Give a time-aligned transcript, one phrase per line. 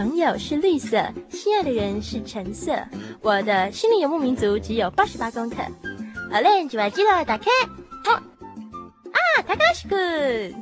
[0.00, 0.96] 朋友是绿色，
[1.28, 2.72] 心爱的人是橙色。
[3.20, 5.56] 我的心灵游牧民族只有八十八公克。
[6.32, 7.50] 好嘞，就把记得打开。
[8.06, 10.56] 好啊，高桥君。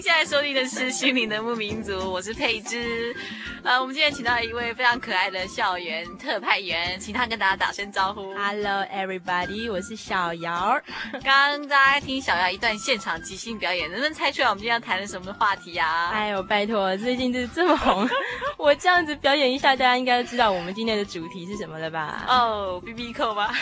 [0.00, 3.14] 您现在收听的是《心灵的牧民族》，我是佩芝。
[3.62, 8.32] 呃，我们今天请到一位非常可爱的校园特派员，请他跟大家打声招呼。
[8.32, 10.80] Hello everybody，我是小姚。
[11.22, 16.08] 刚刚大家听小姚一段现场即兴表演，能不能猜出来我们今天要谈的什么话题啊？
[16.14, 18.08] 哎呦，拜托，最近就是这么红，
[18.56, 22.24] 我这样子表演一下，大家应该都知道我们今天的主题是什么了吧？
[22.26, 23.52] 哦，B B 扣吧？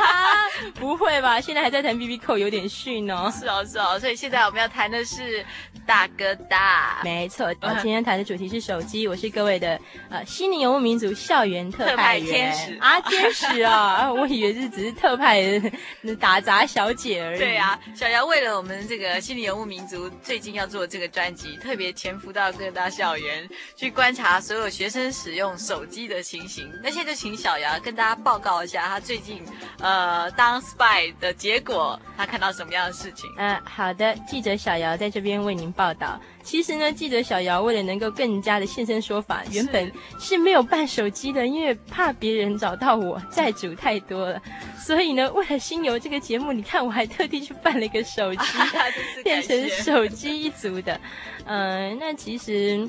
[0.80, 1.38] 不会吧？
[1.42, 3.30] 现在还在谈 B B 扣，有点逊哦。
[3.30, 5.44] 是哦，是哦，所以现在我们要谈的是
[5.86, 7.00] 大哥大。
[7.04, 9.34] 没错，我今天谈的主题是手机，我是。
[9.34, 9.80] 各位的
[10.10, 14.06] 呃，悉尼游牧民族校园特派员天使啊，天使啊！
[14.14, 15.42] 我以为是只是特派
[16.04, 17.38] 的打杂小姐而已。
[17.40, 26.70] 对啊，小姚为了我们这个悉尼游牧民族最近要做这个专辑，特别潜伏到各大校园去观察所有学生使用手机的情形。
[26.80, 29.42] 那现在就请小姚跟大家报告一下，他最近
[29.80, 33.28] 呃当 spy 的结果，他看到什么样的事情？
[33.38, 36.20] 嗯、呃，好的，记者小姚在这边为您报道。
[36.42, 44.40] 其实呢，记者小姚为了能够更加的现身说法，原本是没有办手机的，因为怕别人找到我债主太多了，
[44.78, 48.46] 所以呢，为了新游这个节目，你看我还特地去办了一个手机，
[49.24, 51.00] 变成手机一族的。
[51.46, 52.86] 嗯、 呃，那其实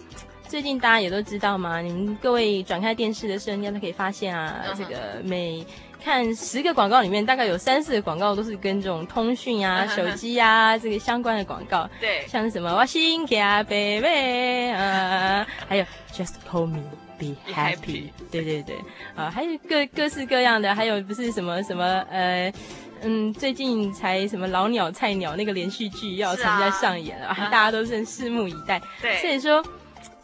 [0.48, 5.66] 最近大家也都知道嘛，你们各位转开电视的时候，应该都可以发现啊，这个每。
[6.06, 11.90] 看十个广告里面，大概有三四个广告都是跟这种通讯啊、手机啊这个相关的广告。
[12.00, 16.84] 对，像是什么我心卡 baby 啊，还有 Just call me
[17.18, 17.76] be happy。
[17.76, 18.76] Be happy 对对对，
[19.16, 22.54] 啊，还有各各式各样的，还有不是什么什么呃，
[23.02, 28.80] 嗯，最近才什么老鸟菜鸟那个连续剧要重新上演了，啊、大家都是拭目以待。
[29.02, 29.66] 对，所以说。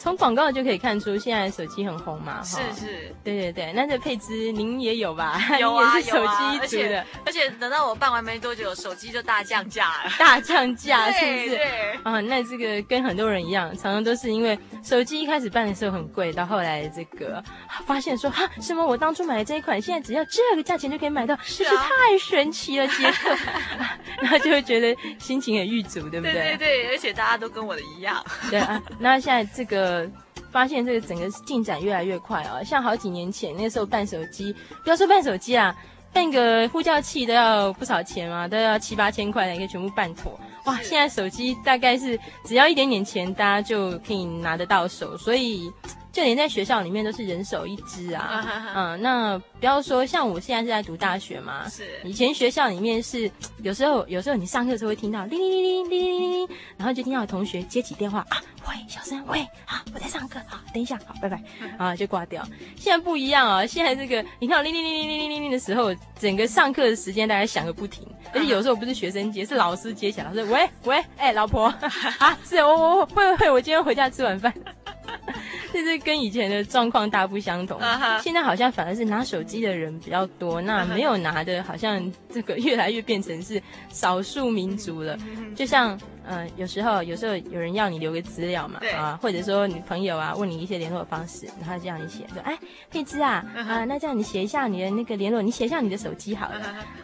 [0.01, 2.41] 从广告就可以看出，现在手机很红嘛。
[2.41, 3.71] 是是，对对对。
[3.73, 5.39] 那这佩芝，您也有吧？
[5.59, 7.05] 有啊，也是手机一族的。
[7.23, 10.11] 而且，而且等到我办完没多久，手机就大降价了。
[10.17, 11.49] 大降价是不是？
[11.49, 11.99] 对对。
[12.01, 17.43] 啊，那这个跟很多人一样，常常都是因为手机一开始办的时候很贵，到后来这个
[17.85, 23.37] 发现说哈，什么我当初买的这一款，现在只要这个价钱就可以买到，是啊、真是太神奇了，杰克。
[24.19, 26.33] 然后就会觉得心情很郁足，对不对？
[26.33, 28.25] 对对对，而且大家都跟我的一样。
[28.49, 29.90] 对啊，那现在这个。
[30.51, 32.61] 发现这个整个进展越来越快啊！
[32.63, 34.53] 像好几年前那时候办手机，
[34.83, 35.75] 不要说办手机啊，
[36.11, 40.39] 办个呼叫器都要不少钱嘛，都要七八千块才可以全部办妥。
[40.65, 45.71] 哇，现在手机大概是只要一点点钱，大家就可以拿得到手，所以。
[46.11, 53.31] 就连在学校里面都是人手一支啊，嗯，那不要说像我现在是在读大学嘛，是以前学校里面是
[53.63, 61.41] 有时候有时候你上课的时候会听到铃铃铃铃铃铃铃，然后就听到同学接起电话啊，喂，小声喂，好，我在上课，好，等一下，好，拜拜，
[61.77, 62.45] 啊，就挂掉。
[62.75, 71.73] 现在不一样啊，现在这个你看铃铃铃铃铃铃铃的时候，整个上课的时间大家响个不停，而且有时候不是学生接，是老师接起来，老师喂喂，哎，老婆，
[72.17, 74.53] 啊，是我我会会，我今天回家吃晚饭。
[75.73, 77.79] 这是跟以前的状况大不相同。
[77.79, 78.21] Uh huh.
[78.21, 85.17] 现在好像反而是拿手机的人比较多，那没有拿的，好像这个 越来越变成是少数民族了。
[85.55, 85.99] 就像。
[86.27, 92.57] 嗯，有时候有时候有人要你留个资料嘛，啊，或者说你朋友啊问你一些联络方式，然后这样一写说，哎，
[92.89, 96.55] 佩芝啊，啊、uh 那这样你写一下你的那个联络，你写一下你的手机好了。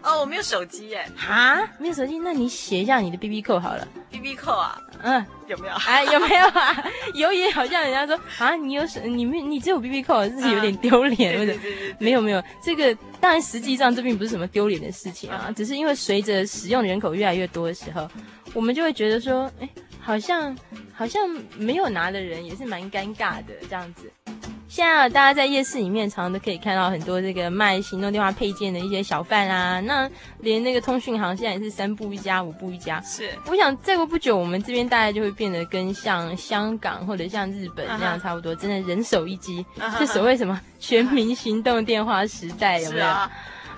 [0.04, 0.14] 哦、uh，huh.
[0.14, 1.06] oh, 我没有手机耶。
[1.28, 3.88] 啊，没有手机，那你写一下你的 BB 扣好了。
[4.12, 4.82] BB 扣啊？
[5.02, 5.74] 嗯，有没有？
[5.88, 6.86] 哎，有没有啊？
[7.14, 11.54] 有也好像人家说啊，你有手，你没，你只有 BB 扣，自己有点丢脸，或者
[12.00, 15.54] 没有没有，这个当然实际上这并不是什么丢脸的事情啊，uh.
[15.54, 18.10] 只是因为随着使用人口越来越多的时候，
[18.54, 19.70] 我们就会觉得说，哎。
[20.00, 20.58] 好像
[20.94, 21.28] 好像
[21.58, 24.10] 没有拿的人也是蛮尴尬的这样子。
[24.70, 29.82] 现在啊，大家在夜市里面常常都可以看到很多这个卖行动电话配件的一些小贩啊。
[29.82, 30.10] 那
[30.40, 33.02] 连那个通讯行现在也是三步一家，五步一家。
[33.02, 39.66] 是，我想再过不久，我们这边大概就会变得跟像香港或者像日本那样差不多，真的人手一机，
[40.00, 43.06] 这所谓什么全民行动电话时代，有没有？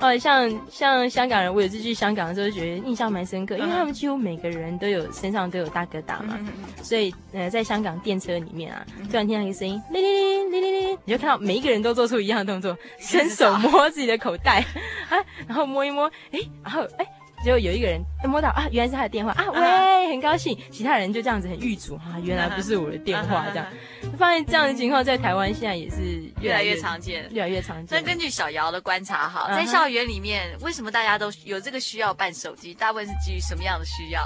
[0.01, 6.40] 哦，像像香港人，我有次去香港的时候，就觉得印象蛮深刻，因为他们几乎每个人都有身上都有大哥大嘛，
[6.81, 14.63] 所以呃，在香港电车里面啊，突然听到一个声音，哩哩哩哩哩哩，你就看到每一个人都做出一样的动作，伸手摸自己的口袋，
[15.10, 15.18] 啊，
[15.48, 17.06] 然后摸一摸，哎，然后哎。
[17.44, 20.57] 结果有一个人摸到啊，原来是他的电话啊，喂，啊、很高兴。
[20.69, 23.65] 其他人就这样子很郁卒啊，原来不是我的电话，这样。
[24.18, 27.97] 发现这样的情况在台湾现在也是越来越，常见，越来越常见。
[27.97, 32.74] 那根据小姚的观察，哈，在校园里面，为什么大家都有这个需要办手机？
[32.74, 34.21] 大部分是基于什么样的需要？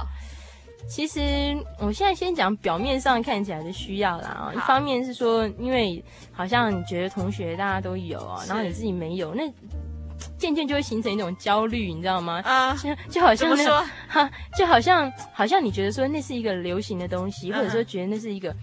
[0.89, 9.43] 其实我现在先讲表面上看起来的需要啦一方面是说，因为好像你觉得同学大家都有啊，是然后你自己没有那。
[10.43, 12.41] 渐渐就会形成一种焦虑，你知道吗？
[12.43, 18.53] 啊，就就好像那说 哈，就好像好像你觉得说那是一个流行的东西，或者说觉得那是一个。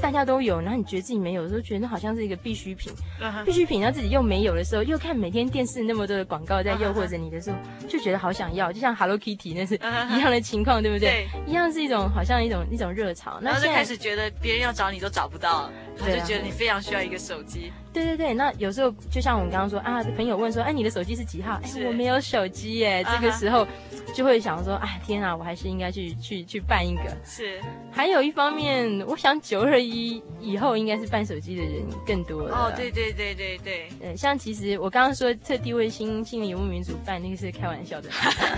[0.00, 2.92] 大家都有，然后你觉得自己没有的时候，觉得那好像是一个必需品。
[3.20, 3.44] Uh huh.
[3.44, 7.86] 必需品，然后自己又没有的时候，又看每天电视那么多的广告在诱惑着你的时候，uh huh.
[7.88, 10.82] 就觉得好想要，就像 Hello Kitty 那是一样的情况，uh huh.
[10.82, 11.26] 对不对？
[11.34, 13.38] 对，一样是一种好像一种一种热潮。
[13.40, 17.72] 然后就开始觉得别人要找你都找不到，他就觉得你非常需要一个手机。
[17.92, 21.60] 对对对，那有时候就像我们刚刚说啊，朋友问说，哎，你的手机是几号？
[21.62, 23.04] 哎，我没有手机耶。
[23.04, 23.64] 这个时候
[24.12, 27.02] 就会想说，哎，天啊，我还是应该去去去办一个。
[27.24, 27.60] 是。
[27.92, 32.54] 还有一方面，我想九二一以后应该是办手机的人更多了。
[32.54, 33.88] 哦，对对对对对。
[34.00, 38.08] 嗯，像其实我刚刚说特地为新心灵游牧民族办那个是开玩笑的。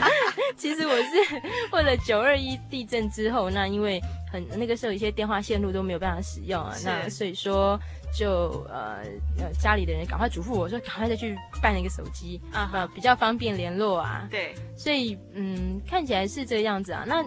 [0.59, 1.43] 其实我是
[1.73, 3.99] 为了九二一地震之后，那因为
[4.31, 7.81] 很那个时候一些电话线路都没有办法使用啊，那所以说。
[8.17, 9.03] 就呃
[9.37, 14.27] 呃家里的人赶快嘱咐我说，赶快再去办一个手机啊，呃，比较方便联络啊。
[14.31, 17.05] 对，所以嗯看起来是这个样子啊。
[17.07, 17.23] 那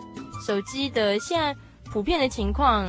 [0.47, 2.87] 手机的现在普遍的情况，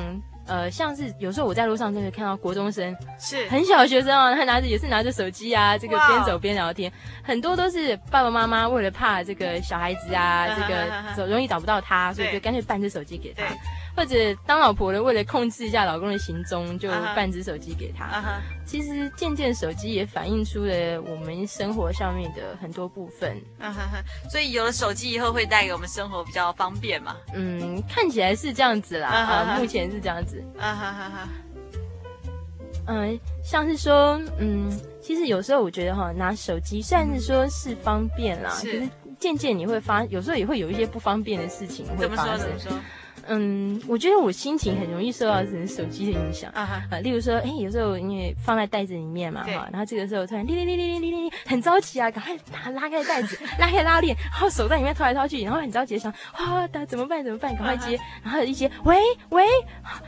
[0.51, 6.93] 呃像是有时候我在路上就会看到国中生，是 很小的学生啊，他拿着也是拿着手机啊，这个边走边聊天，
[7.23, 13.45] 很多都是爸爸妈妈为了怕这个小孩子啊， 这个 走容易找不到他，所以就干脆办只手机给他。
[14.01, 18.07] 或者当老婆的为了控制一下老公的行踪，就半只手机给他。
[18.07, 18.41] Uh huh.
[18.65, 23.37] 其实渐渐手机也反映出了我们生活上面的很多部分。
[23.61, 24.31] Uh huh.
[24.31, 27.15] 所以有了手机以后，会带给我们生活比较方便嘛？
[27.35, 29.55] 嗯，看起来是这样子啦。
[29.55, 30.43] Uh 目前是这样子。
[32.87, 34.73] 嗯、uh 像是说，嗯，
[35.03, 42.39] 其实有时候我觉得哈，拿手机虽然是说是方便啦，是，可是渐渐你会发，有时候也会有一些不方便的事情会发生。
[42.39, 42.65] 怎么说？
[42.65, 42.79] 怎么说？
[43.29, 46.51] 嗯，我觉得我心情很容易受到人手机的影响。
[46.53, 57.23] 啊哈，例如说，哎，有时候因为放在袋子里面嘛，哈，然后这个时候突然，哩哩哩哩哩哩哩，很着急啊，赶快拿拉开袋子， 拉开拉链，然后手在里面掏来掏去，然后很着急的想，哇，怎么办？
[57.25, 57.55] 怎么办？
[57.55, 58.97] 赶快接，然后一接，喂
[59.31, 59.45] 喂，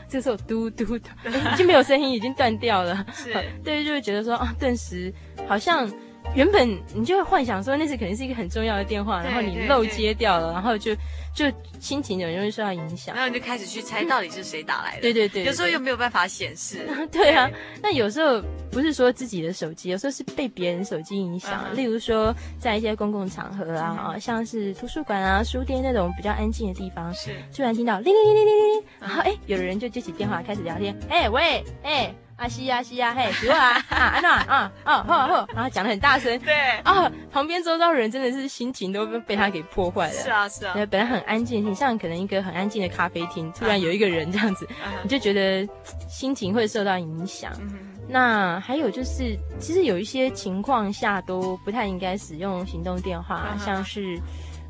[0.08, 3.32] 这个时候嘟嘟嘟，已经没有声音，已经断掉了， 是，
[3.64, 5.12] 对，就会觉得说啊，顿时
[5.46, 5.90] 好像
[6.34, 10.96] 原本你就会幻想说那是可能是一个很重要的电话，然后你漏接掉了，然后就。
[11.34, 11.50] 就
[11.80, 15.00] 心情很容易受到影响，然后你就开始去猜到底是谁打来的。
[15.00, 16.86] 对对对，有时候又没有办法显示。
[17.10, 17.50] 对啊，
[17.82, 18.38] 那有时候
[18.70, 21.74] 不是说自己的手机，有时候是被别人手机影响。
[21.74, 30.94] 例如说，在一些公共场合啊，像是图书馆啊、书店那种比较安静的地方，是突然听到铃铃铃铃铃铃，然后哎，有的人就接起电话开始聊天。
[31.08, 32.14] 哎喂，哎。
[32.42, 36.52] 啊西呀西呀，嘿，给我啊啊安娜啊啊好好，然后讲的很大声，对。
[36.82, 40.12] 啊，旁边周遭人真的是心情都被他给破坏了。
[40.12, 44.66] 是啊是啊，本来很安静，你像可能一个很安静的咖啡厅，突然有一个人这样子，
[45.04, 45.64] 你就觉得
[46.08, 47.52] 心情会受到影响。
[48.08, 54.20] 那还有就是，其实有一些情况下都不太应该使用行动电话，像是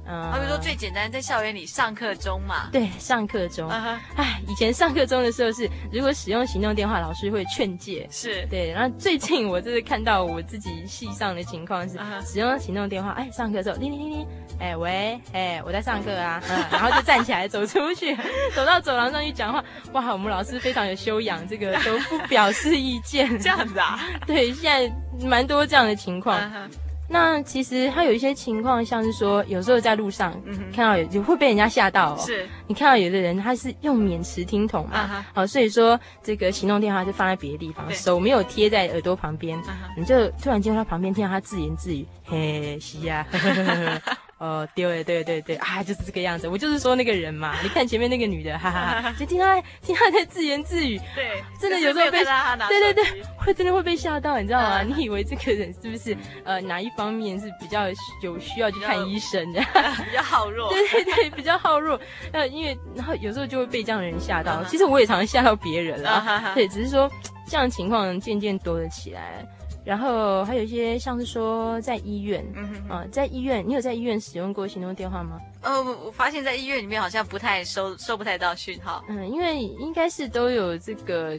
[0.06, 2.68] 嗯，比如说最简单，在校园里上课中嘛。
[2.72, 3.68] 对，上课中。
[3.68, 4.24] 哎、uh，huh.
[4.50, 8.06] 以前上课中的时候是，如果使用行动电话，老师会劝诫。
[8.10, 8.46] 是。
[8.50, 12.26] 对，然后最近我就是看到我自己系上的情况是，uh.
[12.26, 14.26] 使用行动电话，哎，上课的时候，叮叮叮叮，
[14.58, 18.16] 哎，喂，哎，我在上课啊，嗯，然后就站起来走出去，
[18.54, 19.62] 走到走廊上去讲话。
[19.92, 23.28] 哇，我们老师非常有修养，这个都不表示意见。
[23.38, 24.00] 这样子啊？
[24.26, 26.40] 对，现在蛮多这样的情况。
[26.40, 26.68] Uh.
[27.12, 32.18] 那其实他有一些情况，像是说，有时候在路上、嗯、看到有就会被人家吓到、哦。
[32.18, 39.68] 是，你看到有的人他是用免持听筒嘛，好、uh 所以说这个行动电话就放在别的地方，手没有贴在耳朵旁边，uh.
[39.98, 44.00] 你就突然间他旁边听到他自言自语，嘿，是呀、啊。
[44.42, 46.48] 哦，对对对对啊，就是这个样子。
[46.48, 52.24] 我就是说那个人嘛， 你看前面那个女的，哈哈哈，就听她听她在自言自语，对，真的有时候被，
[52.66, 53.04] 对对对，
[53.36, 54.82] 会真的会被吓到，你知道吗？
[54.82, 57.88] 你以为这个人是不是呃哪一方面是比较
[58.22, 59.60] 有需要去看医生的？
[59.60, 62.00] 比较好弱， 对对对，比较好弱。
[62.32, 64.64] 呃，因为然后有时候就会被这样的人吓到。
[64.66, 67.08] 其实我也常常吓到别人了，对，只是说
[67.48, 69.46] 这样情况渐渐多了起来。
[69.84, 75.40] 然后还有一些像是说在医院，嗯啊，在医院，你有在医院使用过行动电话吗？
[75.62, 79.04] 呃，我发现在医院里面好像不太收收不太到讯号。
[79.08, 81.38] 嗯，因为应该是都有这个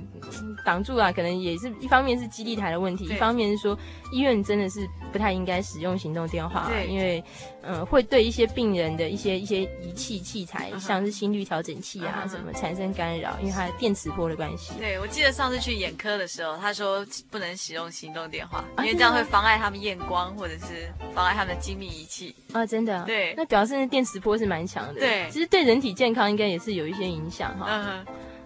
[0.65, 3.77] 挡住啊，可能也是一方面是基地台的问题，一方面是说
[4.12, 7.24] 医院真的是不太应该使用行动电话，对因为
[7.62, 10.80] 嗯、呃、会对一些病人的一些一些仪器器材，uh huh.
[10.80, 12.32] 像是心率调整器啊、uh huh.
[12.32, 14.74] 什么产生干扰，因为它的电磁波的关系。
[14.80, 22.34] 对，我记得上次去眼科的时候，他说不能使用行动电话，因为这样会妨碍他们验光，或者是妨碍他们的精密仪器。
[22.53, 23.03] 啊，真的？
[23.06, 25.00] 对，那表示那电磁波是蛮强的。
[25.00, 27.65] 对，其实对人体健康应该也是有一些影响哈。
[27.70, 28.05] 嗯。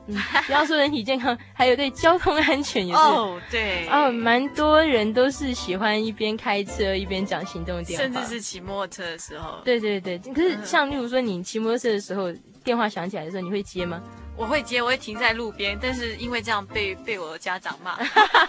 [0.09, 2.97] 嗯，不要说人体健康，还有对交通安全也是。
[2.97, 3.85] 哦，对。
[3.89, 9.59] 哦，蛮多人都是喜欢一边开车一边讲行动电话，甚至是骑摩托车的时候。
[9.65, 12.31] 对对对，可是像例如说你骑摩托车的时候，
[12.63, 14.01] 电话响起来的时候，你会接吗？
[14.37, 17.97] 我会接，我会停在路边，但是因为这样被被我的家长骂。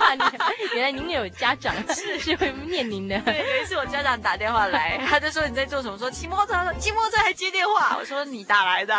[0.75, 3.19] 原来您有家长 是是会念您的。
[3.21, 5.97] 对，有一次我家长打电话来， 他就说你在做什么？
[5.97, 7.97] 说骑摩托车，骑摩托车还接电话。
[7.99, 8.95] 我说你打来的。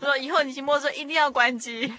[0.00, 1.92] 我说以后你骑摩托车一定要关机。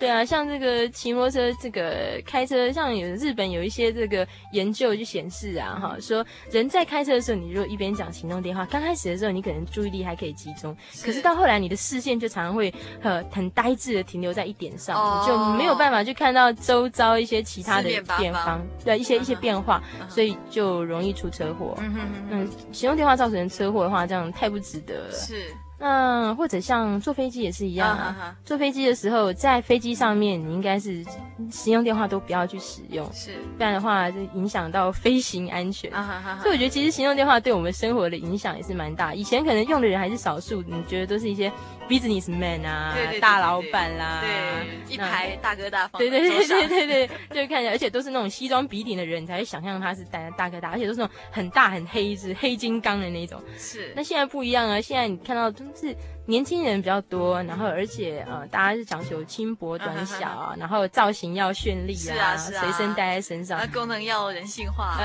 [0.00, 21.74] 对啊，像这个骑摩托车，这个开车，像有日本有一些这个研究就显示啊，哈，说人在开车的时候，你如果一边讲行动电话，刚开始的时候你可能注意力还可以集中，是可是到后来你的视线就常常会呃很呆滞的停留在一点上，哦、就没有办法去看到周遭一些其他的变方，对一些一些变化，嗯、所以就容易出车祸。
[21.78, 25.12] 嗯哼哼嗯，行动电话造成车祸的话，这样太不值得了。
[25.12, 25.54] 是。
[25.80, 28.16] 嗯，或者像坐飞机也是一样啊。
[28.18, 28.46] Uh.
[28.46, 31.04] 坐飞机的时候，在飞机上面，你应该是
[31.50, 35.90] 行用电话都不要去使用，是，不然的话就影响到飞行安全。
[35.90, 36.38] Uh.
[36.42, 39.14] 所以我觉得，其实行动电话对我们生活的影响也是蛮大。
[39.14, 41.50] 以前可能用的人还是少数，你觉得都是一些
[41.90, 53.42] businessman 啊，对对对对对，大老板啦，对，一排大哥大，对对对对对对，就看起来，而且都是那种西装笔挺的人，你才会想象他是大大哥大，而且都是那种很大很黑，是黑金刚的那种。
[53.58, 55.50] 是，那现在不一样啊，现在你看到。
[55.74, 64.96] 是年轻人比较多，然后而且呃，大家是讲求轻薄短小啊，然后造型要绚丽啊，随身带在身上，功能要人性化。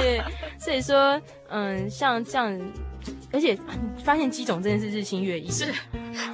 [0.00, 0.22] 对，
[0.58, 2.72] 所以说嗯，像这样。
[3.30, 3.58] 而且
[4.02, 5.66] 发现机种真的是日新月异，是，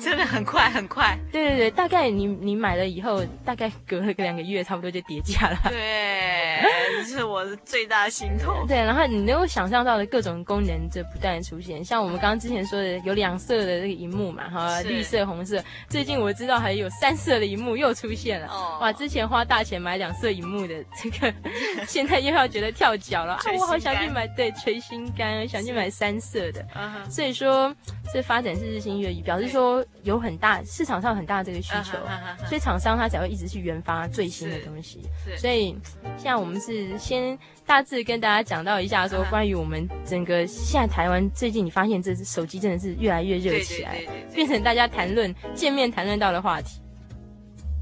[0.00, 1.18] 真的很快很快。
[1.32, 5.58] 对对对，大概你你买了以后，大概隔了个两个月，差不多就跌价了。
[5.68, 6.60] 对，
[6.98, 8.54] 这是我的最大的心痛。
[8.68, 15.62] 对，然后你能够想象到的各种功能就不断的出现，像我们刚刚之前说的有两色的这个荧幕嘛，哈，绿色、红色。
[15.88, 18.46] 最近我知道还有三色的荧幕又出现了。
[18.48, 18.78] 哦。
[18.80, 21.34] 哇，之前花大钱买两色荧幕的这个，
[21.86, 23.40] 现在又要觉得跳脚了啊！
[23.58, 26.64] 我好想去买，对，捶心肝，想去买三色的。
[26.74, 27.74] 啊所以说，
[28.12, 29.69] 这发展是日新月异，表示说
[30.02, 31.98] 有很大市场上很大的这个需求，
[32.46, 35.02] 所以厂商他才会一直去研发最新的东西。
[35.36, 35.76] 所以
[36.16, 44.00] 现在我们是先大致跟大家讲到一下，说关于我们整个现在台湾最近，你发现这只手机真的是越来越热起来，
[44.34, 46.79] 变成大家谈论见面谈论到的话题。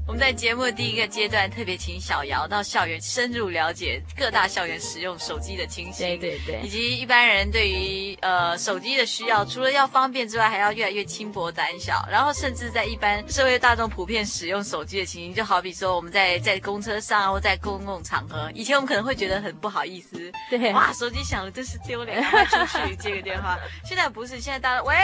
[0.09, 23.59] 我们在节目的第一个阶段，特别请小姚到校园深入了解各大校园使用手机的情形，对对对，以及一般人对于呃手机的需要，除了要方便之外，还要越来越轻薄胆小，然后甚至在一般社会大众普遍使用手机的情形，就好比说我们在 在公车上或在公共场合，以前我们可能会觉得很不好意思，对，哇，手机响了真是丢脸，快出去接个电话。
[23.85, 24.95] 现在不是，现在大家喂，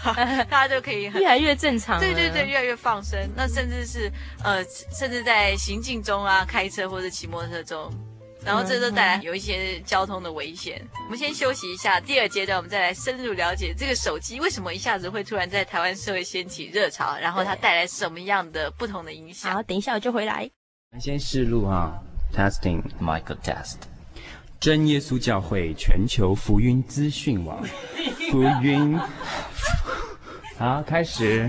[0.50, 4.12] 大家就可以很越来越正常，对对对，越来越放声，那甚至是
[4.44, 4.49] 呃。
[4.50, 7.88] 呃，甚至在行进中啊，开车或者骑摩托车中，
[8.44, 10.82] 然后这都带来有一些交通的危险。
[11.06, 19.52] 我们先休息一下，第二阶段我们再来深入了解这个手机为什么一下子会突然在台湾社会掀起热潮，然后它带来什么样的不同的影响。
[19.54, 20.50] 好，等一下我就回来。
[20.98, 21.92] 先试录啊
[22.34, 23.76] ，testing Michael test。
[24.58, 27.62] 真耶稣教会全球福音资讯网，
[28.30, 28.98] 福音。
[30.58, 31.48] 好，开始。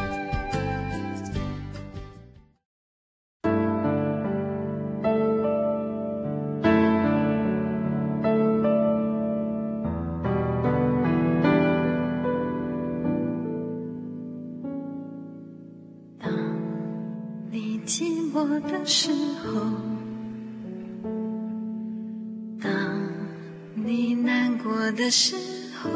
[25.11, 25.35] 时
[25.83, 25.89] 候，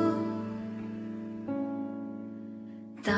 [3.01, 3.15] 当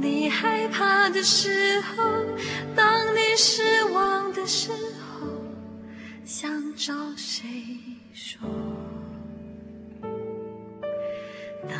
[0.00, 2.02] 你害怕的时候，
[2.74, 5.28] 当你失望的时候，
[6.24, 7.46] 想找谁
[8.12, 8.40] 说？
[11.68, 11.78] 当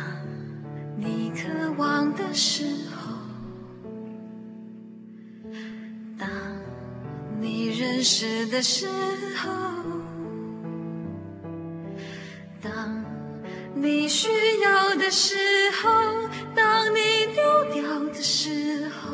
[0.95, 2.63] 你渴望的时
[2.95, 3.13] 候，
[6.17, 6.29] 当
[7.41, 8.87] 你认识的时
[9.35, 9.80] 候。
[15.11, 15.35] 时
[15.83, 15.91] 候，
[16.55, 19.11] 当你丢掉的时候，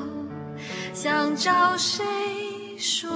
[0.93, 2.05] 想找谁
[2.77, 3.09] 说？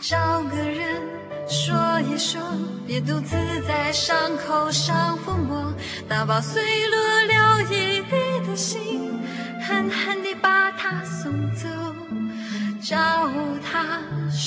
[0.00, 1.00] 找个人
[1.48, 2.40] 说一说，
[2.86, 5.72] 别独自在伤口上抚摸，
[6.08, 9.20] 打包碎落了一地的心，
[9.60, 11.68] 狠狠地把它送走。
[12.80, 12.96] 找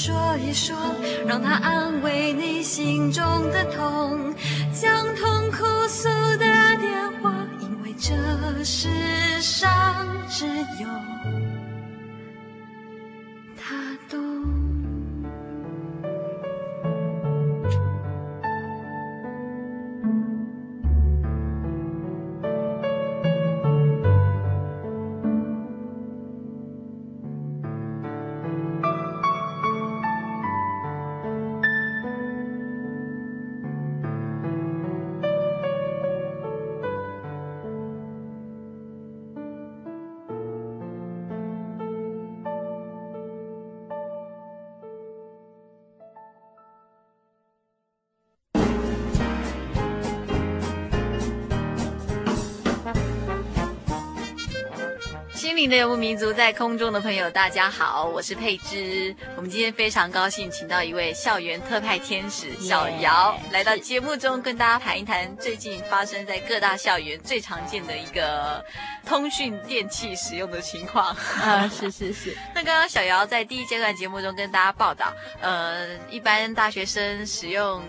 [0.04, 0.76] 说一说，
[1.28, 4.34] 让他安慰你心中的痛，
[4.74, 6.10] 将痛哭诉
[6.40, 8.90] 的电话，因为这世
[9.40, 9.70] 上
[10.28, 10.48] 只
[10.82, 11.01] 有。
[55.72, 59.16] 的游牧民族，在空中的朋友，大家好，我是佩芝。
[59.38, 68.62] 我们今天非常高兴，请到一位校园特派天使小姚来到节目中，跟大家谈一谈最近发生在各大校园最常见的一个
[69.08, 71.16] 通讯电器使用的情况。
[71.42, 72.36] 啊， 是是是。
[72.54, 77.82] 那刚刚小姚在第一阶段节目中跟大家报道，呃，一般大学生使用。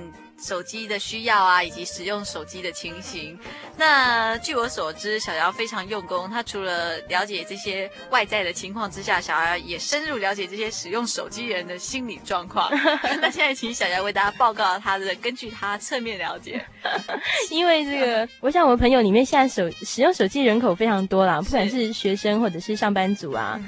[0.42, 3.38] 手机的需要啊，以及使用手机的情形。
[3.76, 6.28] 那据我所知，小姚非常用功。
[6.28, 12.68] 他除了了解这些外在的情况之下，小姚也深入了解这些使用手机人的心理状况。
[13.20, 16.64] 那现在请小姚为大家报告他的，根据他侧面了解。
[17.48, 23.58] 因为这个，我想我们朋友里面现在手使用手机人口非常多啦，不管是学生或者是上班族啊。
[23.58, 23.64] 是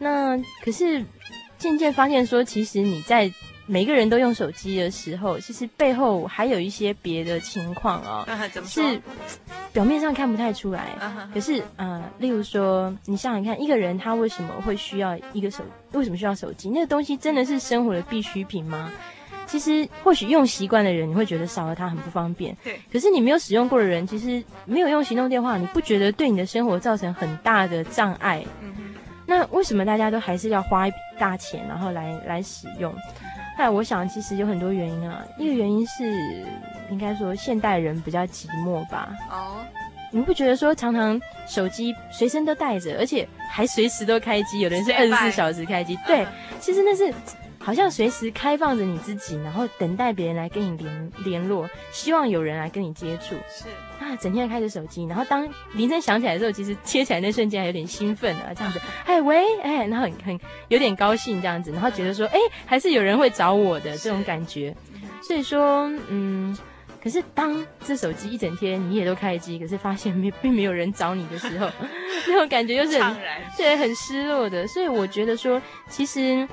[0.00, 1.02] 那可是
[1.58, 3.32] 渐渐发现说，其实你在。
[3.70, 8.68] 每个人都用手机的时候，其实背后还有一些别的情况哦，啊、怎么？
[8.68, 9.00] 是
[9.72, 10.80] 表面上看不太出来。
[10.98, 15.62] 啊、可是，呃，例如说，你想想看，一个人他为什么会需要一个手？
[15.92, 16.70] 为什么需要手机？
[16.70, 18.90] 那个东西真的是生活的必需品吗？
[19.46, 22.56] 其实，或许用习惯的人，你会觉得少了它很不方便。
[22.64, 22.80] 对。
[22.90, 28.42] 可是你没有使用过的人，其实没有用行动电话，你不觉得对你的生活造成很大的障碍？
[29.26, 32.94] 那为什么大家都还是要花一笔大钱，然后来来使用？
[33.58, 35.24] 但我想，其实有很多原因啊。
[35.36, 36.46] 一个原因是，
[36.90, 39.10] 应该说现代人比较寂寞吧。
[39.28, 39.56] 哦，
[40.12, 44.60] 你们不觉得说常常手机随身都带着，而且还随时都开机？
[44.60, 45.98] 有的人是二十四小时开机。
[46.06, 46.24] 对，
[46.60, 47.12] 其实那是。
[47.68, 53.34] 好像随时开放着你自己，然后等待别人来跟你联联络，希望有人来跟你接触。
[53.46, 53.68] 是
[54.02, 64.74] 啊，整天开着手机，然后当铃声响起来的时候，其实接起来那瞬间还有点兴奋啊，这样子，哎喂，哎，然后很很有点高兴这样子，然后觉得说，哎，还是有人会找我的这种感觉。
[65.22, 66.56] 所以说，嗯。
[67.02, 71.66] 可可是当这手机一整天你也都开机，可是发现没并没有人找你的时候，
[72.28, 73.16] 那种感觉又是很
[73.56, 74.66] 对很失落的。
[74.66, 76.46] 所以我觉得说，其实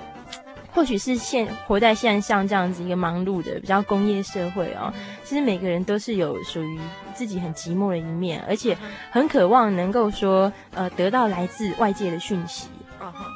[0.75, 6.77] 或许是现活在现在像这样子一个忙碌的比较工业社会啊、哦，其实每个人都是有属于
[7.13, 8.77] 自己很寂寞的一面，而且
[9.09, 12.67] 很渴望能够说呃得到来自外界的讯息。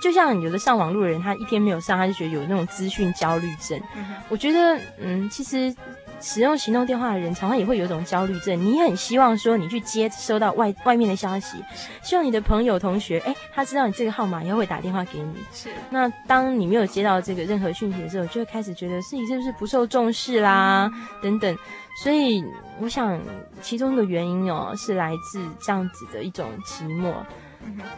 [0.01, 3.79] 就像有的上网络的人，他一天没有上，他就觉得有那种资讯焦虑症。
[4.27, 5.73] 我觉得，嗯，其实
[6.21, 8.59] 使用行动电话的人，常常也会有一种焦虑症。
[8.63, 11.57] 你很希望说，你去接收到外外面的消息，
[12.01, 15.33] 希望你的朋友、同学，哎，他知道你这个号码，以后会打电话给你。
[15.51, 15.69] 是。
[15.89, 21.57] 那当你没有接到这个任何讯息的时候，就会开始觉得自己是不是不受重视啦，等等。
[22.03, 22.43] 所以，
[22.79, 23.19] 我想
[23.61, 27.13] 其中一个原因哦，是来自这样子的一种寂寞。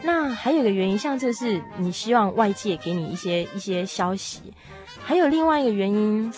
[0.02, 4.52] 那还有一个原因，像这是你希望外界给你一些一些消息，
[5.04, 6.32] 还有另外一个原因，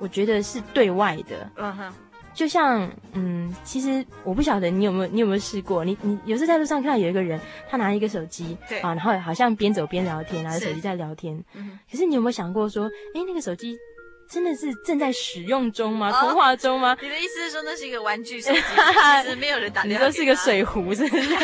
[0.00, 1.48] 我觉得是对外的。
[1.56, 1.92] 嗯哼，
[2.34, 11.44] 就像嗯，其实我不晓得你有没有你有没有试过，你你有时在路上看到有一个人，他拿一个手机，对啊，然后好像边走边聊天，拿着手机在聊天。
[11.54, 13.78] 嗯，可是你有没有想过说，哎，那个手机？
[14.30, 16.10] 真的是正在使用中吗？
[16.20, 16.96] 通话中吗？
[17.02, 18.58] 你的意思是说那是一个玩具手机？
[19.22, 20.06] 其实没有人打电话。
[20.06, 21.34] 你说是个水壶，是不是？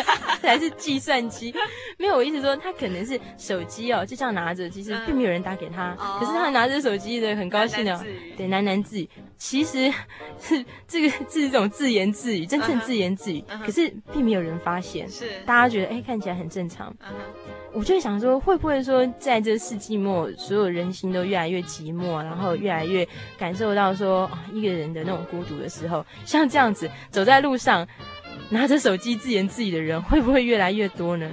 [0.42, 1.52] 还是计算机？
[1.98, 7.98] 没有，我意思说他可能是手机哦，就这样拿着，其实并没有人打给他，可是他拿着手机的很高兴的，
[8.36, 9.08] 对，喃喃自语。
[9.38, 9.92] 其实
[10.40, 16.94] 是这个是一种自言自语，真正自言自语，可是并没有人发现，是大家觉得哎，看起来很正常。
[17.76, 27.86] 我就想说，会不会说，在这世纪末，所有人心都越来越寂寞，然后越来越感受到说，一个人的那种孤独的时候，像这样子走在路上，
[28.48, 31.30] 拿着手机自言自语的人，会不会越来越多呢？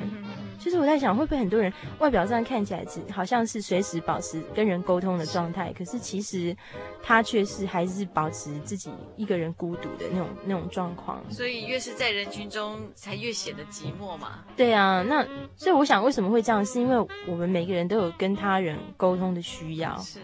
[0.63, 6.55] 其实我在想，会不会很多人外表上看起来是好像是随时保持跟人沟通的状态，可是其实
[7.01, 11.21] 他却是还是保持自己一个人孤独的那种那种状况。
[11.29, 14.45] 所以越是在人群中，才越显得寂寞嘛。
[14.55, 20.19] 对啊，那所以我想为什么会这样，是因为我们每个人都有跟他人沟通的需要，是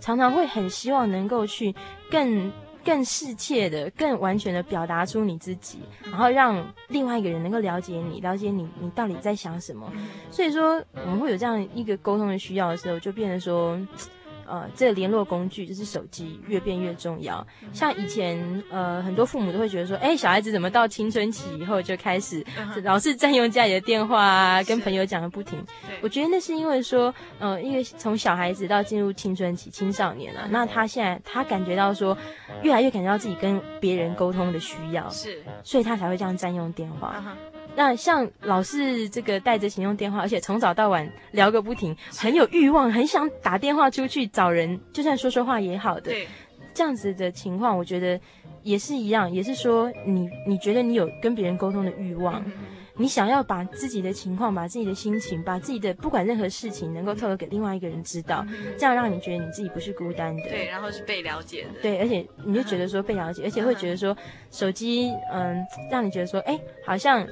[0.00, 1.72] 常常会很希望能够去
[2.10, 2.52] 更。
[2.84, 9.90] 更适切的、更完全的表达出你自己，然后让另外一个人能够了解你，了解你，你到底在想什么。
[10.30, 13.78] 所以说，我们会有这样一个沟通的需要的时候，就变得说。
[14.46, 17.46] 呃，这个联络工具就是手机，越变越重要。
[17.72, 22.44] 像以前，呃，很多父母都会觉得说，哎，小孩子怎么到青春期以后就开始
[22.82, 25.58] 老是占用家里的电话啊，跟朋友讲个不停。
[26.02, 32.16] 我觉得那是因为说，呃，因为从小孩子到进入青春期、青少年了，那他现在他感觉到说，
[32.62, 37.36] 越来越感觉到自己跟别人沟通的需要，是，所以他才会这样占用电话。
[37.76, 46.02] 那像老是这个带着行动电话，而且从早到晚聊个不停，很有欲望，很想打电话出去找人，就算说说话也好的。
[46.02, 46.28] 对，
[46.72, 48.20] 这样子的情况，我觉得
[48.62, 52.52] 也是一样，也是说你你觉得你有跟别人沟通的欲望，嗯、
[52.96, 60.42] 你想要把自己的情况、把自己的心情、把自己的不管任何事情，能够透露给另外一个人知道，嗯、这样让你觉得你自己不是孤单的。
[60.44, 61.80] 对，然后是被了解的。
[61.82, 64.16] 对，而且你就觉得说被了解，而且会觉得说
[64.52, 65.60] 手机，嗯，
[65.90, 66.56] 让你觉得说，哎，
[66.86, 67.26] 好像。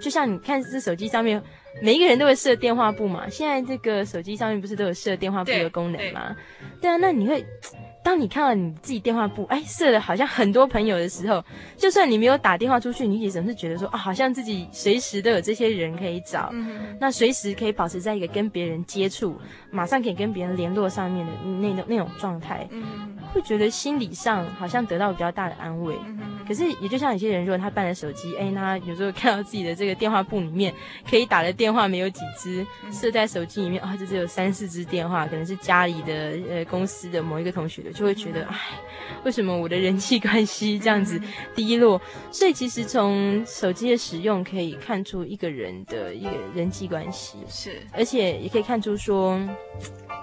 [0.00, 1.42] 就像你看这手机上面，
[1.82, 3.28] 每一个人都会设电话簿嘛。
[3.28, 6.36] 现在这个手机上面不是都有设电话簿的功能吗？
[6.80, 7.44] 对，对啊，那你会。
[8.00, 11.44] 当你看到你自己电话簿，哎，设了好像很多朋友的时候，
[11.76, 19.38] 就算你没有打电话出去，你也总是觉得说啊，好像自己随时都有这些人可以找，嗯、那随时可以保持在一个跟别人接触，
[19.70, 25.94] 马上可以跟别人联络上面的那种那种状态，嗯，会觉得心理上好像得到比较大的安慰。
[26.06, 30.72] 嗯、可是也就像有些人，如果他办了手机，哎，那有时候看到自己的这个电话簿里面
[31.08, 37.92] 可以打的电话没有几支，设在手机里面啊，就只有三四支电话，可能是家里的呃公司的某一个同学的。
[37.92, 38.56] 就会觉得，哎，
[39.24, 41.20] 为什么我的人际关系这样子
[41.54, 42.00] 低落？
[42.30, 49.38] 所以其实从手机的使用可以看出一个人的一个人际关系，是，而且也可以看出说，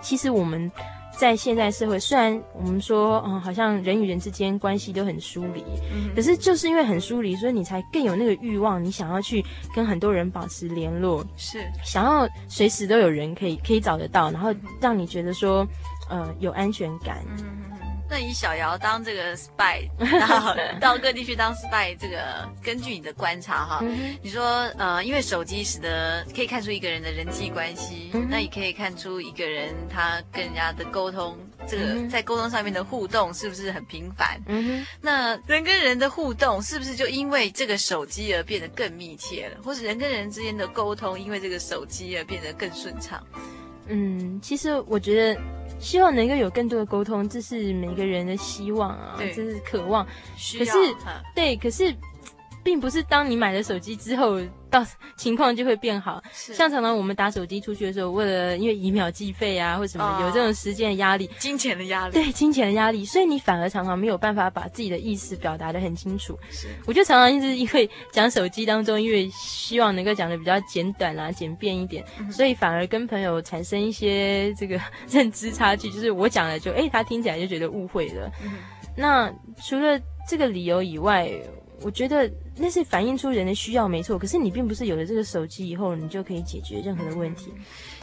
[0.02, 0.71] 其实我们
[1.17, 9.43] 在现在社会，虽然我们说，嗯，好像人与人之间关系都很疏离，嗯，可是就是因为很疏离，所以你才更有那个欲望，你想要去
[9.74, 15.65] 跟很多人保持联络，是，想要随时都有人可以可以找得到，然后让你觉得说。
[16.08, 17.26] 呃，有安全感。
[17.39, 17.64] 嗯，
[18.15, 34.41] 那以小姚当这个 spy， 然后到各地去当 spy，这个根据你的观察哈，嗯、你说呃，因为手机使得可以看出一个人的人际关系，嗯、那也可以看出一个人他跟人家的沟通，这个在沟通上面的互动是不是很频繁？
[34.47, 43.21] 嗯，那人跟人的互动是不是就因为这个手机而变得更密切了，或是人跟人之间的沟通因为这个手机而变得更顺畅？
[43.88, 45.41] 嗯，其实我觉得。
[45.80, 50.06] 希望能够有更多的沟通，这是每个人的希望啊，这是渴望。
[50.06, 50.72] 可是，
[51.34, 51.96] 对，可是。
[52.65, 54.84] 并不是当你买了手机之后，到
[55.15, 56.19] 情况就会变好。
[56.34, 66.36] 像常常我们打手机出去的时候，为了因为以秒计费啊，或什么有这种时间的压力、金钱的压力，对金钱的压力，所以你反而常常没有办法把自己的意思表达的很清楚。
[66.49, 78.32] 是，我就常常一直因为讲手机当中，因为希望能够讲的比较简短啊、简便一点，所以反而跟朋友产生一些这个认知差距，就是我讲了就诶，他听起来就觉得误会了。
[78.97, 79.32] 那
[79.63, 81.30] 除了这个理由以外，
[81.82, 84.18] 我觉得那是反映出人的需要，没错。
[84.18, 87.52] 可是你并不是有了这个手机以后，你就可以解决任何的问题。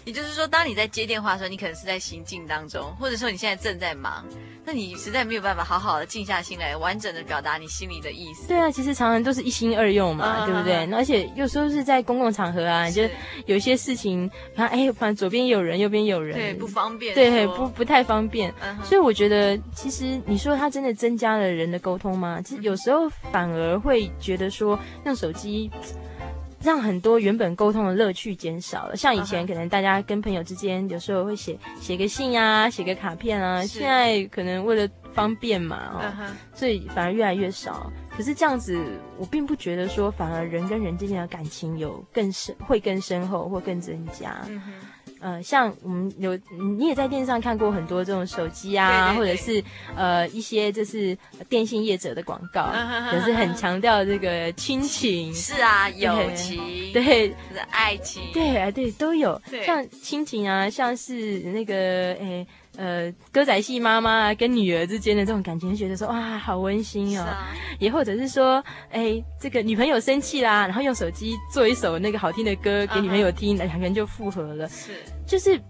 [0.05, 4.25] 也就是说，当你在接电话的时候，你可能是在行进当中，或者说你现在正在忙，
[4.65, 8.49] 那你实在没有办法好好的静下心来，完整的表达你心里的意思。
[8.49, 10.85] 对啊，其实常常都是一心二用嘛，啊、对不对？
[10.87, 13.03] 那而且有时候是在公共场合啊，就
[13.47, 18.53] 有一些事情，然后哎，反正左边有人，右边有人，对，不方便，对，不不太方便。
[18.61, 22.41] 嗯、所以我觉得，其实你说它真的增加了人的沟通吗？
[22.45, 25.71] 其实有时候反而会觉得说，用手机。
[26.62, 28.96] 让很多原本沟通的乐趣减少了。
[28.96, 33.64] 像以前，可能大家跟朋友之间有时候会写写个信啊，写个卡片啊。
[33.64, 37.90] 现在可能为了方便嘛，哦，所以反而越来越少。
[38.16, 38.79] 可是这样子，
[39.18, 44.37] 我并不觉得说，反而人跟人之间的感情有更深，会更深厚或更增加。
[45.23, 46.37] 呃，像我们有，
[46.77, 49.65] 你也在电视上看过很多这种手机啊，对对对，或者是
[49.97, 51.17] 呃一些就是
[51.49, 52.73] 电信业者的广告，
[53.13, 55.33] 也是很强调这个亲情。
[55.33, 56.59] 是啊，友情，
[56.93, 57.35] 对，是
[57.71, 59.41] 爱情，对啊，对都有。
[59.65, 62.47] 像亲情啊，像是那个诶。
[62.77, 67.23] 呃，歌仔戏妈妈跟女儿之间的这种感情，觉得说哇，好温馨哦。
[67.23, 73.79] 啊、也或者是说，哎，这个女朋友生气啦，然后用手机做一首那个好听的歌给女朋友听，两、uh huh.
[73.79, 74.69] 个人就复合了。
[74.69, 74.93] 是，
[75.27, 75.61] 就是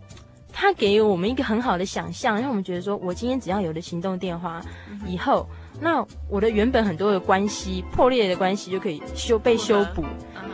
[0.53, 4.61] 他给我们一个很好的想象，让我们觉得说，我今天只要有了行动电话，
[5.07, 5.49] 以后。
[5.81, 10.05] 那我的原本很多的关系破裂的关系就可以修被修补，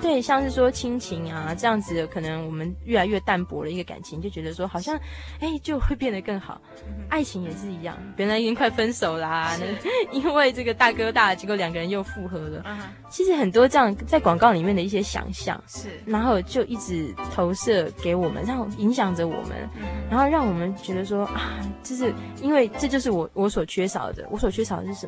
[0.00, 4.96] 对，像是说亲情啊这样子的，可能我们越来越淡薄的一个感情，就觉得说好像
[5.40, 6.61] 哎、欸、就会变得更好。
[7.11, 9.76] 爱情也是一样，原来已经快分手啦，是。
[10.12, 12.64] 因为这个大哥大，结果两个人又复合了。
[13.11, 19.68] 其实很多这样在广告里面的一些想象，是，然后就一直投射给我们，然后影响着我们，
[20.11, 25.08] 然后让我们觉得说啊，就是因为这就是我我所缺少的，我所缺少的是什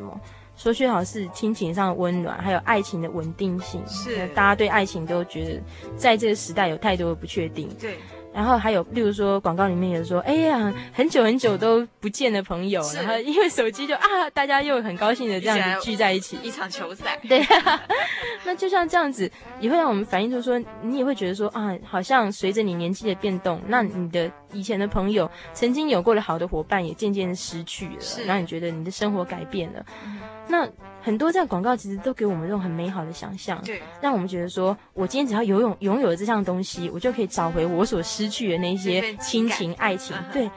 [0.55, 3.81] 说最好是亲情上的温暖，还有爱情的稳定性。
[3.87, 5.61] 是，大家对爱情都觉得，
[5.95, 7.67] 在这个时代有太多的不确定。
[7.79, 7.97] 对。
[8.33, 17.19] 然后还有，例如说广告里面也说，哎呀，很久很久都不见的朋友，然后因为手机就啊，大家又很高兴的这样子聚在一起，一场球赛。
[17.27, 17.81] 对、啊，
[18.45, 28.23] 那就像这样子，也会让我们反映出说，你也会觉得说啊，好像随着你年纪的变动，那你的以前的朋友，曾经有过的好的伙伴，也渐渐失去了，是。
[28.23, 29.85] 让你觉得你的生活改变了。
[30.05, 30.19] 嗯、
[30.51, 30.69] 那。
[31.03, 40.15] 很多这样广告其实都给我们这种很美好的想象，对，让我们觉得说，我今天只要拥有拥有了这项东西，我就可以找回我所失去的那些亲情、爱情。
[40.31, 40.47] 对，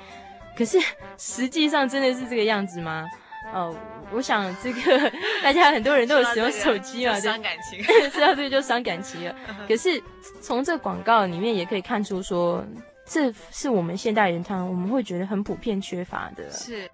[0.55, 0.79] 可是
[1.17, 3.09] 实际上真的是这个样子吗？
[3.55, 3.75] 哦，
[4.13, 5.11] 我想这个
[5.43, 9.35] 大家很多人都有使用手机嘛， 伤感情， 知道这个就伤感情了。
[9.67, 9.99] 可是
[10.43, 12.63] 从这广告里面也可以看出说，
[13.07, 16.51] 这是我们现代人他我们会觉得很普遍缺乏的。
[16.51, 16.87] 是。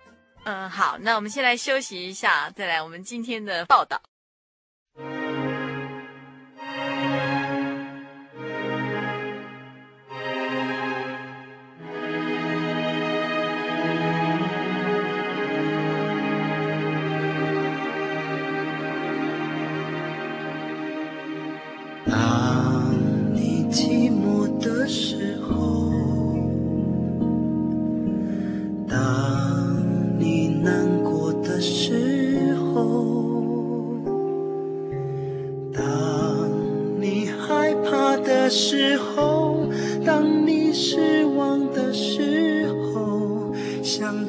[0.50, 4.02] 嗯，好，那我们先来休息一下，再来我们今天的报道。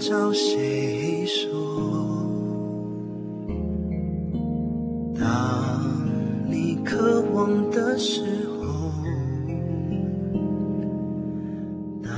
[0.02, 1.52] 找谁说？
[5.16, 5.24] 当
[6.50, 8.24] 你渴望的时
[8.60, 8.92] 候。
[12.02, 12.10] 当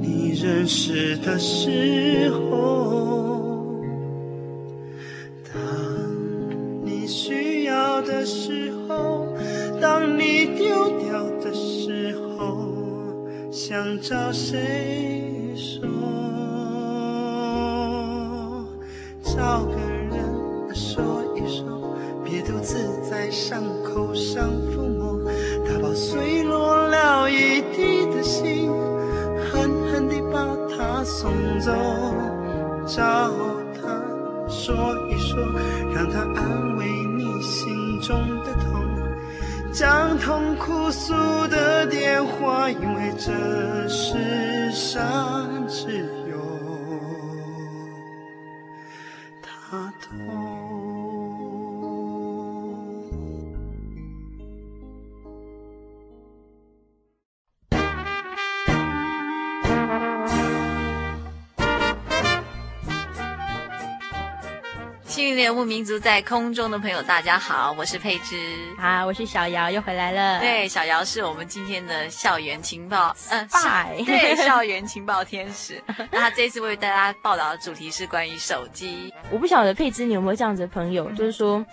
[0.00, 1.73] 你认识的时候。
[65.22, 68.36] 游牧民族在空中的朋友，大家好，我是佩芝，
[68.78, 70.40] 啊，我是小姚，又回来了。
[70.40, 75.80] 对，小姚是我们今天的校园情报，嗯，拜，对，校园情报天使。
[76.10, 79.12] 那他这次为大家报道的主题是关于手机。
[79.30, 81.64] 我不晓得佩芝你有没有这样子的朋友，就是说。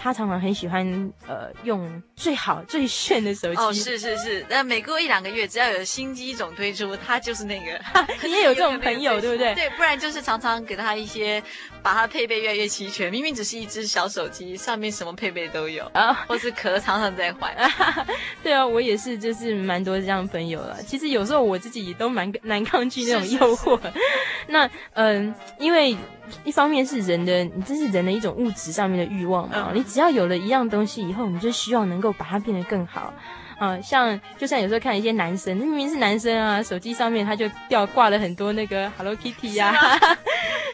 [0.00, 0.86] 他常常很喜欢
[1.26, 7.76] 呃用最好最炫的手机哦，是是是，那每过一两个月，只要有新机种推出，他就是那个。
[8.22, 9.52] 你也有这种 朋友对不对？
[9.56, 11.42] 对，不然就是常常给他一些，
[11.88, 13.10] 把它配备越来越齐全。
[13.10, 17.50] 明明只是一只小手机，上面什么配备都有啊，或是壳常常在换。
[18.44, 20.82] 对啊，我也是，就是蛮多这样的朋友了。
[20.82, 23.80] 其实有时候我自己也都蛮难抗拒那种诱惑。
[23.80, 24.00] 是是是
[24.52, 25.96] 那嗯、呃，因为。
[26.44, 29.70] 一方面是人的，你这是人的一种物质上面的欲望嘛。
[29.72, 33.14] 你只要有了一样东西以后，你就希望能够把它变得更好。
[33.58, 40.18] 啊、呃，像就像有时候看一些男生，明明是男生啊，手机上面他就吊挂了很多那个 Hello Kitty 呀、啊，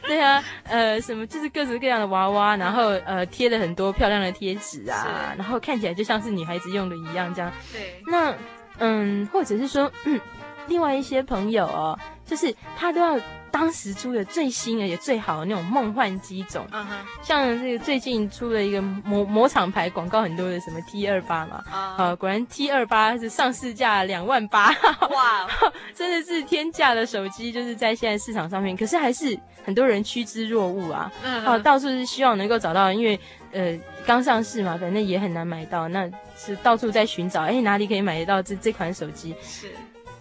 [0.07, 7.51] 对啊，呃，什么就是各式各样的娃娃，然后呃贴了很多漂亮的贴纸啊，然后看起来就像是女孩子用的一样这样。
[7.73, 8.01] 对。
[8.07, 8.33] 那
[8.77, 10.19] 嗯，或者是说，嗯，
[10.67, 13.19] 另外一些朋友哦，就是他都要。
[13.57, 17.25] 当时出的最新而且最好的那种梦幻机种，uh huh.
[17.25, 22.03] 像这个最近出了一个某某厂牌广告很多的什么 T 二八嘛，啊、uh huh.
[22.03, 24.67] 呃，果然 T 二八是上市价两万八，
[25.09, 25.47] 哇，
[25.95, 31.45] 真的是天价的手机，就是在现在市场上面，可是还是很多人趋之若鹜啊，啊、uh huh.
[31.51, 33.17] 呃，到处是希望能够找到，因为
[33.53, 33.73] 呃
[34.05, 39.33] 刚上市嘛，反正也很难买到，那是到处在寻找，哎，哪里可以买得到这这款手机？
[39.41, 39.71] 是。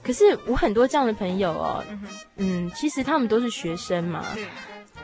[0.04, 4.22] 可是我很多这样的朋友哦，嗯，嗯，其实他们都是学生嘛。
[4.34, 4.44] 对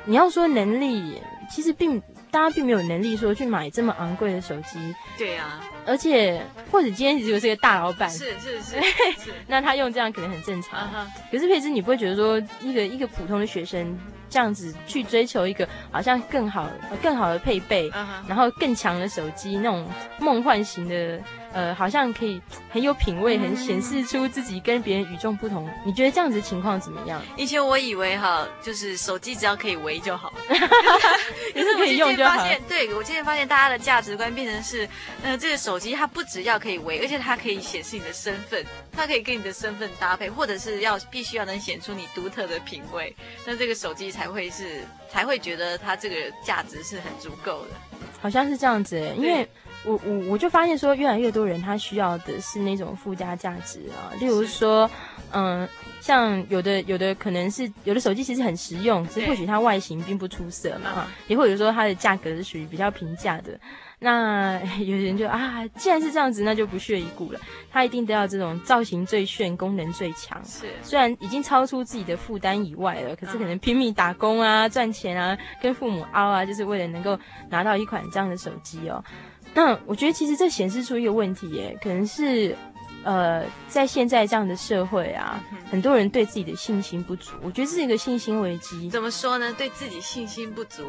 [0.04, 4.94] 你要说能力，其实并大家并没有能力说去买这么昂贵的手机。
[5.18, 5.60] 对啊。
[5.86, 10.80] 而且或者今天如果是个大老板，是是是，是 那他用这样可能很正常。
[10.80, 11.30] Uh huh.
[11.30, 16.68] 可是佩芝，你不会觉得说一个一个普通的学生这样子去追求一个好像更好
[17.02, 18.28] 更好的配备，uh huh.
[18.28, 19.86] 然后更强的手机那种
[20.18, 21.20] 梦幻型的？
[21.52, 25.66] 呃，好像可以很有品味，很显示出自己跟别人与众不同。
[25.66, 27.20] 嗯、你觉得这样子情况怎么样？
[27.36, 30.32] 以前我以为哈，就是手机只要可以围就好，
[31.54, 32.46] 也是可以用就好。
[32.68, 34.88] 对，我今天发现大家的价值观变成是，
[35.22, 47.98] 呃，这个手机它不只要可以围，而且它可以显示你的身份，它可以跟你的身份搭配，或者是要必须要能显出你独特的品味，那这个手机才会是才会觉得它这个价值是很足够的。
[48.20, 49.48] 好像是这样子，因为。
[49.84, 54.90] 我我我就发现说，越来越多人他需要的是那种附加价值啊，例如说，
[55.32, 55.66] 嗯，
[56.00, 63.58] 像有的有的可能是有的手机其实很实用，只是或许它外形并不出色嘛，哈，也或者说它的价格是属于比较平价的。
[64.02, 67.40] 那 有人就啊，既然是这样子，那就不屑一顾了。
[67.70, 70.42] 他一定都要这种造型最炫、功能最强。
[70.44, 77.18] 是，虽然已经超出自己的负担以外了，可是可能拼命打工啊、赚钱啊、跟父母凹啊，就是为了能够
[77.50, 79.04] 拿到一款这样的手机哦。
[79.52, 82.56] 那我觉得其实这显示出一个问题耶，可能是，
[83.02, 87.32] 呃，在现在这样的社会啊，嗯、很多人对自己的信心不足。
[87.42, 88.88] 我觉得这是一个信心危机。
[88.88, 89.52] 怎么说呢？
[89.58, 90.84] 对自己信心不足？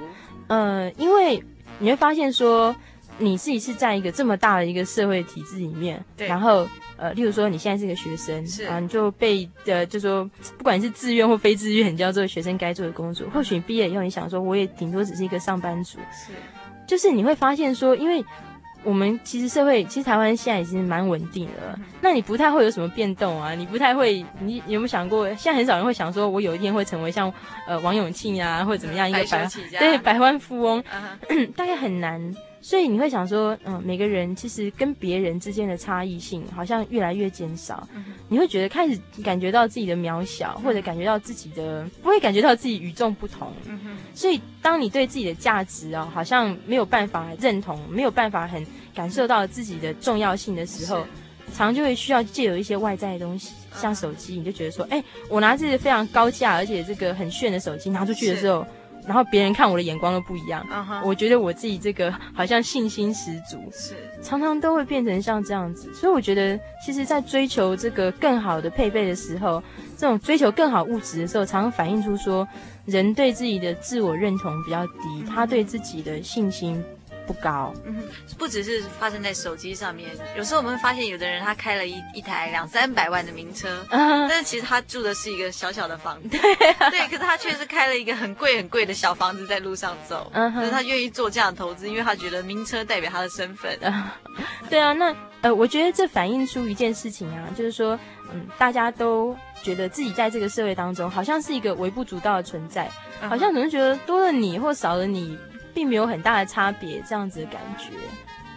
[0.47, 1.43] 呃，因为
[1.79, 2.75] 你会发现说，
[3.17, 13.27] 你自己是在一个这么大的一个社会体制里面，对然后呃，例如说你现在是个学生，是啊，你就被呃，就说不管是自愿或非自愿，你就要做学生该做的工作。
[13.33, 16.31] 或许你毕业以后，你想说，我也顶多只是一个上班族，是，
[16.85, 18.23] 就是你会发现说，因为。
[18.83, 21.79] 我们其实社会，其实台湾现在已经蛮稳定了。
[22.01, 23.53] 那你不太会有什么变动啊？
[23.53, 25.27] 你不太会，你有没有想过？
[25.35, 27.31] 现在很少人会想说，我有一天会成为像
[27.67, 29.47] 呃王永庆啊，或者怎么样一个百
[29.79, 31.51] 对百万富翁，uh huh.
[31.53, 32.33] 大概很难。
[32.63, 37.87] 所以你会想说，嗯，每个人其实跟别人之间的差异性好像越来越减少。
[37.95, 43.51] 嗯、你会觉得开始感觉到自己的渺小，或者感觉到自己的不会感觉到自己与众不同。
[44.13, 48.63] 所以当你对自己的价值啊，好像没有办法认同，没有办法很
[48.93, 50.99] 感受到自己的重要性的时候，
[51.47, 58.63] 常常就会需要借由一些外在的东西，像手机，你就觉得说，哎，我拿这个非常高价而且这个很炫的手机拿出去的时候。
[59.05, 60.65] 然后别人看我的眼光都不一样。
[61.03, 65.93] 我觉得我自己这个好像信心十足，是常常都会变成像这样子。
[65.93, 69.61] 所以我觉得，其实，在追求这个更好的配备的时候，
[69.97, 72.47] 这种追求更好物质的时候，常常反映出说，
[72.85, 76.83] 人对自己的自我认同比较低，他对自己的信心。
[77.31, 78.03] 不高，嗯哼，
[78.37, 94.09] 不只是发生在手机上面，有时候我们会发现，有的人他开了一一台两三百万的名车，嗯，但是其实他住的是一个小小的房子，对、啊，对，可是他却是开了一个很贵很贵的小房子在路上走， 嗯，可是他愿意做这样的投资，因为他觉得名车代表他的身份，嗯，
[94.69, 97.97] 对啊，那呃，我觉得这反映出一件事情啊，就是说，
[98.33, 105.37] 嗯，大家都觉得自己在这个社会当中好像是一个微不足道的存在，好像总是觉得多了你或少了你。
[105.73, 107.91] 并没有很大的差别，这样子的感觉。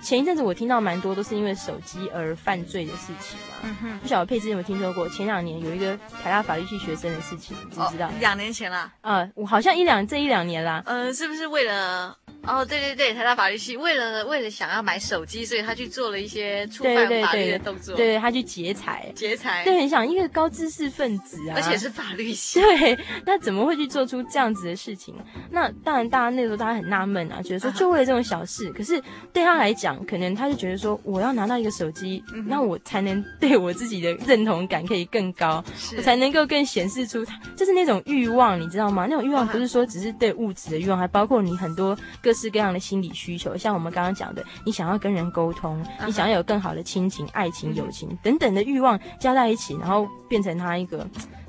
[0.03, 3.57] 前一阵子我听到蛮多都是因为手机而犯罪的事情嘛。
[3.63, 5.09] 嗯哼，不晓得佩芝有没有听说过？
[5.09, 8.11] 前两年有一个台大法律系学生的事情，你知不知道？
[8.21, 8.93] 两年前啦。
[9.01, 10.83] 呃，我好像一两这一两年啦。
[10.85, 12.15] 呃，是不是为了？
[12.47, 17.95] 哦，对对对，台大法律系为了为了想要买手机，所以他去做了一些触犯法律的动作。
[17.97, 19.65] 对，对，对，对，他去劫财，劫财。
[19.65, 22.61] 对，很想一个高知识分子啊，而且是法律系。
[22.61, 25.15] 对，那怎么会去做出这样子的事情？
[25.51, 35.65] 那当然，大家那个时候大家很纳闷啊，觉得说就为了这种小事，可是对他来讲，可能他就觉得说，我要拿到一个手机，那我才能对我自己的认同感可以更高，
[35.97, 39.07] 我才能够更显示出他就是那种欲望，你知道吗？
[39.09, 51.07] 那种欲望不是说只是对物质的欲望，还包括你很多各式各样的心理需求，像我们刚刚讲的，你想要跟人沟通，你想要有更好的亲情、爱情、友情等等的欲望加在一起，然后变成他一个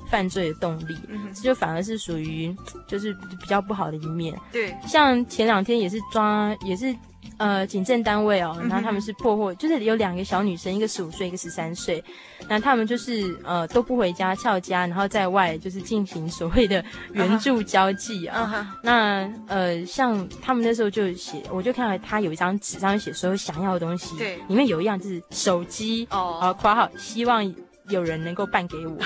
[0.08, 0.96] 犯罪的动力，
[1.34, 2.54] 这就反而是属于
[2.86, 4.34] 就是比较不好的一面。
[4.52, 6.94] 对，像前两天也是抓，也是。
[7.38, 12.02] 呃，警政单位哦，然后他们是破获，就是有两个小女生，一个十五岁，一个十三岁，
[12.48, 18.50] 那他们就是呃都不回家翘家，然后在外就是进行所谓的援助交际啊。
[18.50, 18.66] Uh huh.
[18.82, 27.54] 那呃，像他们那时候就写，我就看到他有一张纸上面写所有想要的东西，对，里面有一样就是手机哦，啊，括号希望
[27.88, 28.96] 有人能够办给我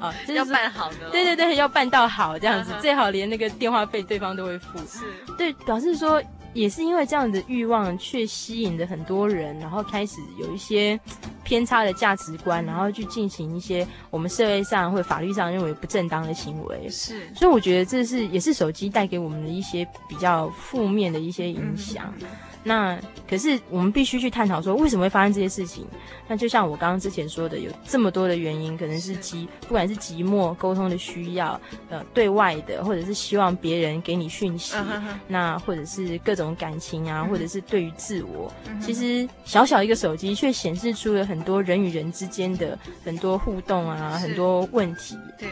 [0.00, 2.80] 啊， 就是要办好的，对对对，要办到好这样子，uh huh.
[2.80, 5.04] 最好连那个电话费对方都会付，是
[5.38, 6.22] 对，表示说。
[6.54, 10.98] 也是因为这样的欲望，却吸引了很多人，然后开始有一些
[11.42, 16.88] 偏差的价值观，然后去进行一些我们社会上或法律上认为不正当的行为。
[16.88, 22.14] 是，所以我觉得这是也是手机带给我们的一些比较负面的一些影响。
[22.20, 22.26] 嗯
[22.66, 22.98] 那
[23.28, 25.86] 可是我们必须去探讨说，为什么会发生这些事情？
[26.26, 31.60] 那就像我刚刚之前说的，有这么多的原因，可能是寂，不管是寂寞、沟通的需要，
[31.90, 35.00] 呃，对外的，或者是希望别人给你讯息，uh.
[35.28, 38.80] 那或者是各种感情啊，或者是对于自我，uh.
[38.80, 45.18] 其实小小一个手机却显示出了很多人与人之间的很多互动啊，很多问题。
[45.38, 45.48] 对，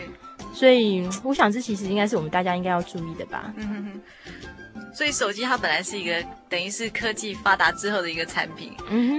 [0.55, 3.53] 所以我想这其实应该是我们大家应该要注意的吧。
[3.59, 4.01] Uh.
[4.93, 8.73] 所以手机它本来是一个等于是科技发达之后的一个产品，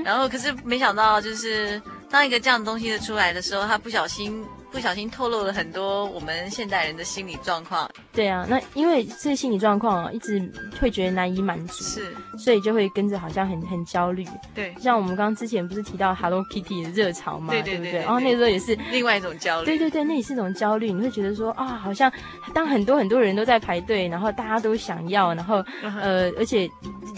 [0.05, 4.45] 然后可是没想到就是当一个这样的东西的出来的时候，它不小心。
[4.73, 7.87] 不小心透露了很多我们现代人的心理状况。
[8.11, 10.41] 对啊，那因为这个心理状况一直
[10.81, 14.25] 会觉得难以满足，是，所以就会跟着好像很很焦虑。
[14.55, 19.67] 对，像我们刚刚之前不是提到 Hello Kitty 的热潮嘛，对对对，然后那个时候也是另外一种焦虑。
[19.67, 20.91] 对对对，那也是一种焦虑。
[20.91, 22.11] 你会觉得说啊，好像
[22.51, 25.99] 当很多很多人都在排队，然后大家都想要，然后、uh.
[26.01, 26.67] 呃，而且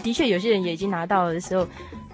[0.02, 1.66] 的确有些人也已经拿到了的时候。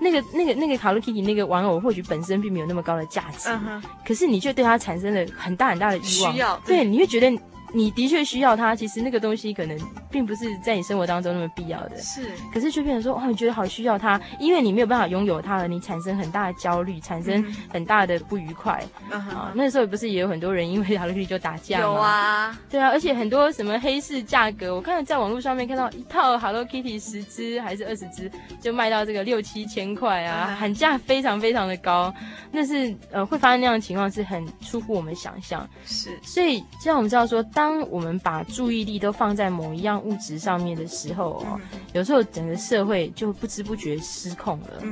[0.03, 3.83] 那个、那个、那个 Hello Kitty 那个玩偶，或许本身并没有那么高的价值，uh.
[4.07, 6.33] 可是你却对它产生了很大很大的欲望。
[6.33, 7.33] 需要，对，你会觉得。
[7.75, 9.79] 你的确需要它，其实那个东西可能
[10.11, 12.31] 并不是在你生活当中那么必要的，是。
[12.53, 18.83] 可是却变成说，哦，你觉得好需要它，因为你没有办法拥有它了，你产生很大的焦虑，产生很大的不愉快。
[19.11, 21.85] 嗯、啊，那时候不是也有很多人因为 Hello Kitty 就打架吗？
[21.85, 32.13] 有啊，对啊，而且很多什么黑市价格，我看到在网络上面看到一套 Hello Kitty 十只还是二十只，就卖到这个六七千块啊，嗯、喊价非常非常的高。
[32.51, 35.67] 那是呃会发生那样的情况是很出乎我们想象。
[35.87, 37.41] 是，所以这样我们知道说。
[37.55, 41.61] 当我们把注意力都放在某一样物质上面的时候哦，
[41.93, 44.83] 有时候整个社会就不知不觉失控了。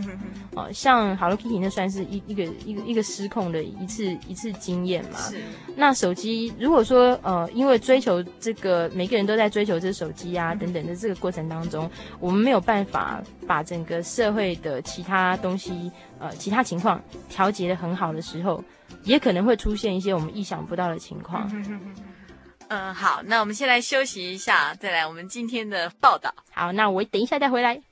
[0.55, 5.19] 哦，像 Hello Kitty 那算是一一个一个一个失控的一次一次经验嘛。
[5.19, 5.41] 是。
[5.77, 18.63] 那手机如果说呃，因为追求这个，每个人都在追求这手机啊等等的这个过程当中，我们没有办法把整个社会的其他东西呃其他情况调节的很好的时候，
[19.05, 21.51] 也可能会出现一些我们意想不到的情况。
[22.71, 26.33] 嗯，好，那我们先来休息一下，再来我们今天的报道。
[26.53, 27.83] 好，那我等一下再回来。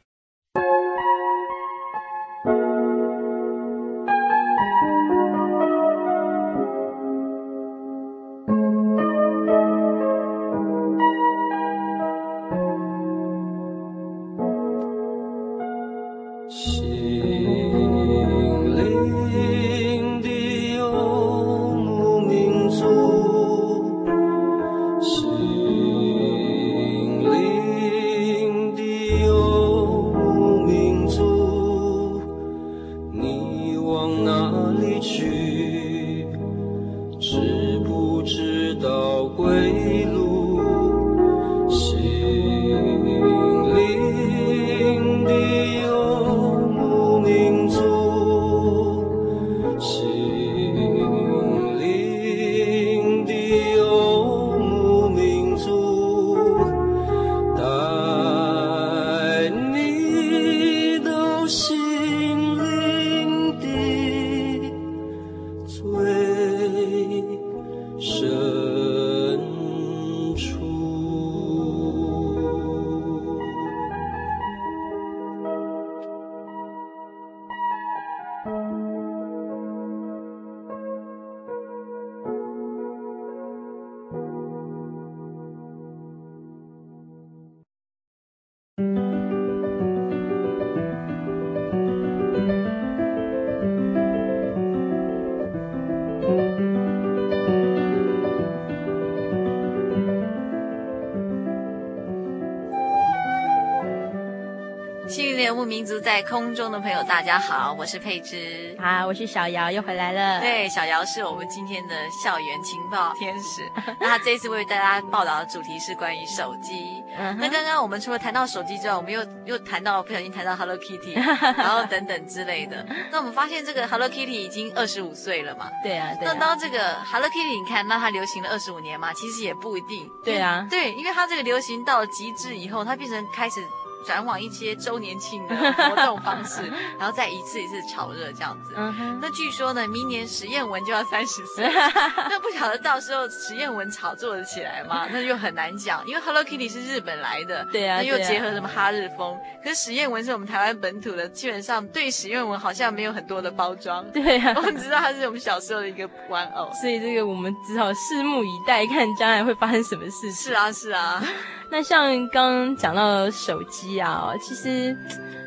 [106.18, 110.40] 在空中的朋友，大家好，我是佩芝，啊，我是小姚，又回来了。
[110.40, 113.62] 对，小姚是我们今天的校园情报天使。
[114.00, 117.04] 那他这一次为大家报道的主题是关于手机。
[117.16, 121.14] 嗯、那刚刚我们除了谈到手机之外，我们又又谈到不小心谈到 Hello Kitty，
[121.56, 122.84] 然后等等之类的。
[123.12, 125.70] 那我们发现这个 Hello Kitty 已经二十五岁了嘛？
[125.84, 126.12] 对啊。
[126.18, 129.12] 对啊，那当这个 Hello Kitty，你看，那它流行了二十五年嘛？
[129.12, 130.10] 其实也不一定。
[130.24, 130.66] 对啊。
[130.68, 133.62] 对，因为它这个流行到了极致以后，它变成开始。
[134.04, 136.62] 转往一些周年庆的 活动方式，
[136.98, 138.74] 然后再一次一次炒热这样子。
[138.74, 139.18] Uh.
[139.20, 141.64] 那据说呢，明年史艳文就要三十岁，
[142.28, 145.06] 那不晓得到时候史艳文炒作得起来吗？
[145.10, 154.04] 那就很难讲，因为 Hello Kitty 是日本来的，对啊，那又结合什么哈日风，啊、可是史艳文是我们台湾本土的，基本上对史艳文好像没有很多的包装。
[154.12, 160.32] 对啊，我们知道他是我们小时候的一个玩偶，所以这个我们只好拭目以待，看将来会发生什么事情。
[160.32, 161.22] 是啊，是啊。
[161.70, 164.96] 那像刚刚讲到手机啊，其实，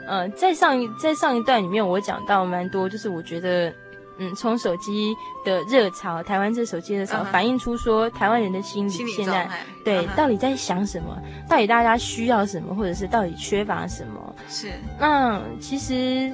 [0.08, 3.74] 呃，在上一在上一段里面，我讲到蛮多，就是我觉得，
[4.20, 7.32] 嗯，从手机的热潮，台湾这手机热潮，uh huh.
[7.32, 9.50] 反映出说台湾人的心理现在
[9.84, 10.16] 对、uh huh.
[10.16, 11.18] 到底在想什么，
[11.50, 14.36] 到底大家需要什么，或者是到底缺乏什么？
[14.48, 14.72] 是。
[15.00, 16.32] 那其实，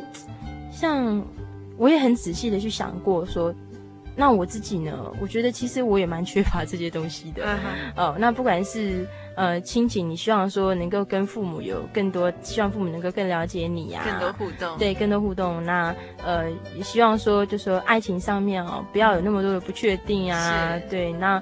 [0.71, 1.23] 像
[1.77, 3.53] 我也很仔细的去想过说。
[4.19, 5.13] 那我自己呢？
[5.21, 7.45] 我觉得其实我也蛮缺乏这些东西的。
[7.45, 7.57] Uh.
[7.95, 14.75] 哦，那不管是呃亲情，你希望说能够跟父母有更多，希望父母能够更了解你呀、啊，更多互动。
[14.79, 15.63] 对，更多互动。
[15.63, 15.95] 那
[16.25, 20.73] 呃也希望说，就说爱情上面哦，不要有那么多的不确定啊。
[20.79, 21.39] 是对，那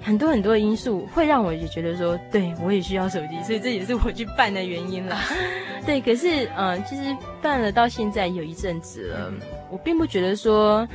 [0.00, 5.14] 很多很多的因素会让我也觉得说，对我也需要手机，所以这也是我去办的原因了。
[5.84, 9.38] 对，可是呃，其实办了到现在有一阵子了，嗯、
[9.70, 10.88] 我并不觉得说。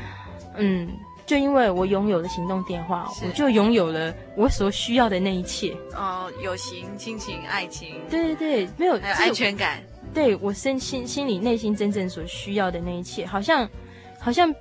[0.57, 0.89] 嗯，
[1.25, 5.75] 就因为我拥有了行动电话，我就拥有了我所需要的那一切。
[5.95, 9.81] 哦，友情、亲情、爱情，对对对，没有，还有安全感。
[10.13, 13.67] 对我身心心里内心真正所需要的那一切，好像
[14.19, 14.53] 好像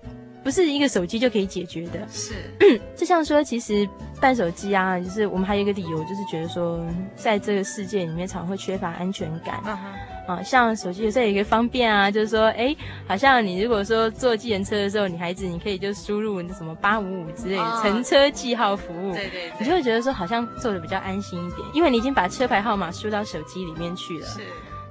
[0.43, 2.09] 不是一个手机就可以解决的。
[2.11, 2.35] 是，
[2.97, 3.87] 就像说，其实
[4.19, 6.81] 办手机啊，就是我们还有一个理由，就是觉得说，
[7.15, 9.63] 在这个世界里面，常会缺乏安全感。
[10.27, 12.75] 啊，像手机有时候有一个方便啊，就是说，哎，
[13.07, 24.41] 好像你如果说坐计程车的时候，女孩子你可以就输入什么八五五之类的乘车记号服务，对对，你就会觉得说好像坐的比较安心一点，因为你已经把车牌号码输到手机里面去了，是，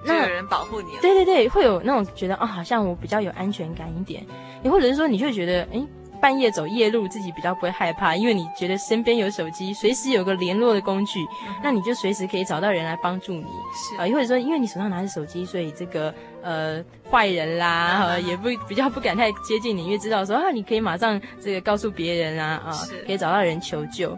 [0.04, 4.26] 那有人保护你了，对对对，会有那种觉得啊，好像我比较有安全感一点，
[4.62, 5.88] 你或者是说你就会觉得，哎。
[6.22, 13.46] 半夜走夜路，自己比较不会害怕，因为你觉得身边有手机，随时有个联络的工具，嗯、那你就随时可以找到人来帮助你。
[13.74, 16.14] 是啊，又、呃、或者说，因为你手上拿着手机，所以这个
[16.44, 24.18] 呃坏人啦，呃、也不比较不敢太接近你，因为知道说啊，你可以马上这个告诉别人啊啊，是可以找到人求救。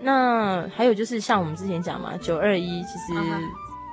[0.00, 3.12] 那还有就是像我们之前讲嘛，九二一其实。
[3.16, 3.42] 嗯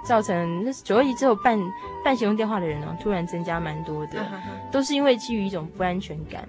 [0.03, 1.59] 造成那九二一之后办
[2.03, 4.25] 办行动电话的人呢，突然增加蛮多的，
[4.71, 6.47] 都是因为基于一种不安全感。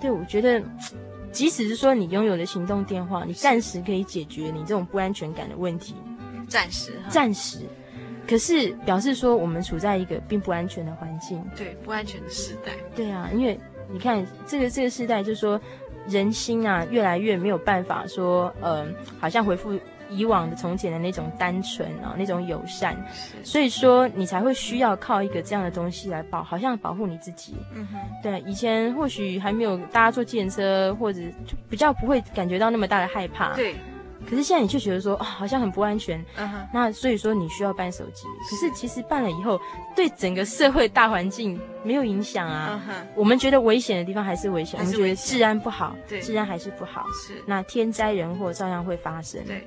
[0.00, 0.62] 对，我觉得，
[1.30, 5.94] 即使是说你拥有的行动电话，你暂时可以解决你这种不安全感的问题，
[6.48, 7.60] 暂时，暂时。
[8.28, 12.72] 可是表示说我们处在一个并不安全的环境，对，不安全的时代。
[12.94, 13.58] 对啊，因为
[13.90, 15.60] 你看这个这个时代，就是说
[16.08, 18.86] 人心啊，越来越没有办法说，嗯、呃，
[19.18, 19.78] 好像回复。
[20.10, 22.96] 以往的从前的那种单纯啊，那种友善，
[23.42, 27.54] 所以说你才会需要靠一个这样的东西来保，好像保护你自己。
[27.74, 33.54] 嗯哼，对，以前或许还没有大家坐计程车，或者就比较不会感觉到那么大的害怕。
[33.54, 33.74] 对，
[34.28, 36.22] 可是现在你却觉得说，哦，好像很不安全。
[36.36, 39.60] 嗯哼，那所以说你需要办手机，可是其实办了以后，
[39.96, 42.80] 对整个社会大环境没有影响啊。
[43.14, 47.06] 我们觉得危险的地方还是危险，我们觉得治安不好，对治安还是不好。
[47.24, 49.42] 是那天灾人祸照样会发生。
[49.46, 49.66] 对，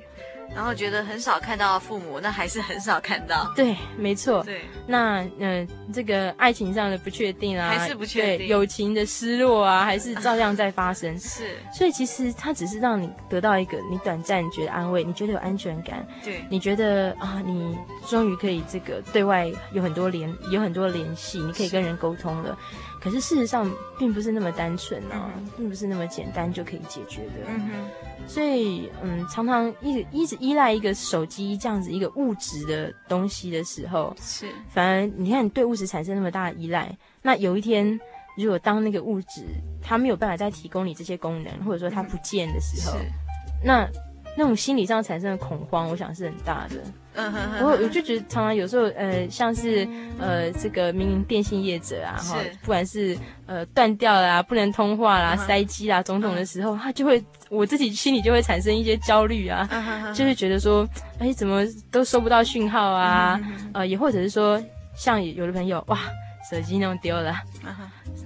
[0.54, 3.52] 然后觉得很少看到父母，那还是很少看到。
[3.56, 4.42] 对，没错。
[4.44, 11.18] 对，那嗯、呃，这个爱情上的不确定啊，还是不确定对友情的失落啊， 还是照样在发生。
[11.18, 17.76] 是，所以其实它只是让你得到一个你短暂觉得安慰，你觉得有安全感，对，你觉得啊，你
[18.06, 22.56] 终于可以这个对外有很多联有很多联系，你可以跟人沟通了。
[23.00, 27.32] 可是事实上并不是那么单纯啊，嗯并不是那么简单就可以解决的。
[27.48, 37.98] 嗯哼，所以嗯，常常一直一直依赖一个手机这样子一个物质的东西的时候，是，反而你看你对物质产生那么大的依赖，那有一天
[38.36, 39.46] 如果当那个物质
[39.82, 43.04] 它没有办法再提供你这些功能，或者说它不见的时候，是，
[43.64, 43.88] 那
[44.36, 46.76] 那种心理上产生的恐慌，我想是很大的。
[47.14, 49.86] 嗯哼哼，我我就觉得常常有时候呃，像是
[50.18, 59.68] 呃这个民营电信业者啊，哈，不管是呃断掉啦、不能通话啦、塞机啦种种的时候，他就会我自己心里就会产生一些焦虑啊。
[60.14, 60.86] 就是觉得说，
[61.18, 63.40] 哎，怎么都收不到讯号啊？
[63.42, 64.62] 嗯呃，也或者是说，
[64.96, 65.98] 像有的朋友，哇，
[66.50, 67.34] 手机弄丢了，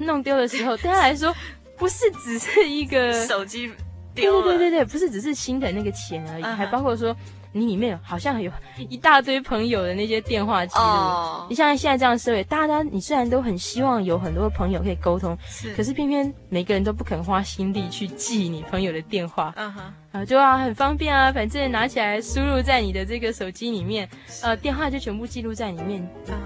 [0.00, 1.34] 弄丢的时候，对他来说，
[1.76, 3.70] 不是只是一个，手机
[4.14, 7.14] 丢了，对对对对，不是只是心疼那个钱而已，还包括说，
[7.52, 10.84] 你里面好像有一大堆朋友的那些电话记录。
[10.84, 11.46] 哦。
[11.48, 19.52] 你，像现在这样的社会，大家你虽然都很希望有很多朋友可以沟通，是，可是偏偏每个人都不肯花心力去记你朋友的电话。
[19.56, 24.08] 嗯哼，啊，就啊，很方便啊，反正拿起来输入在你的这个手机里面，
[24.42, 26.02] 呃，电话就全部记录在里面。
[26.28, 26.36] 啊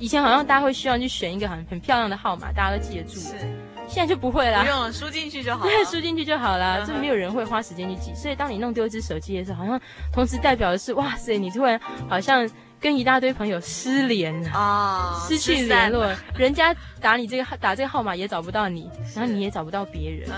[0.00, 3.34] 以前好像大家会希望去选一个很很漂亮的号码，大家都记得住，是，
[3.88, 5.70] 现在就不会啦不，用了，输进去就好了。
[5.70, 6.94] 对，， 输进去就好啦，嗯哼。
[6.94, 8.14] 就没有人会花时间去记。
[8.14, 9.80] 所以当你弄丢一只手机的时候，好像
[10.12, 12.48] 同时代表的是，哇塞，你突然好像
[12.80, 14.50] 跟一大堆朋友失联了。
[14.54, 20.28] 哦，失去联络， 人家打你这个号打这个号码也找不到你，然后你也找不到别人。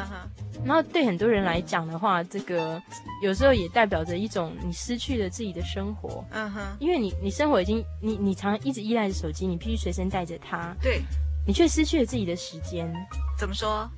[0.62, 2.78] 然后对很多人来讲的话，这个
[3.22, 11.00] 有时候也代表着一种你失去了自己的生活，嗯哼，因为你你生活已经你你常一直依赖着手机，你必须随身带着它，对，
[11.50, 12.88] 你却失去了自己的时间。
[13.36, 13.90] 怎么说？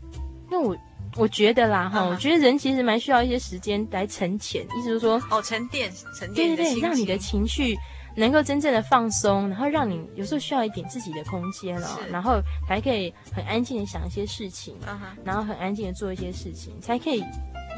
[0.50, 0.74] 因为我
[1.18, 7.76] 我觉得啦哈，我觉得人其实蛮需要一些时间来沉潜，意思就是说，哦，沉淀，沉淀对对对，让你的情情绪
[8.16, 14.74] 能够真正的放松，然后让你有时候需要一点自己的空间哦，然后才可以很安静的想一些事情，
[15.22, 17.22] 然后很安静的做一些事情，才可以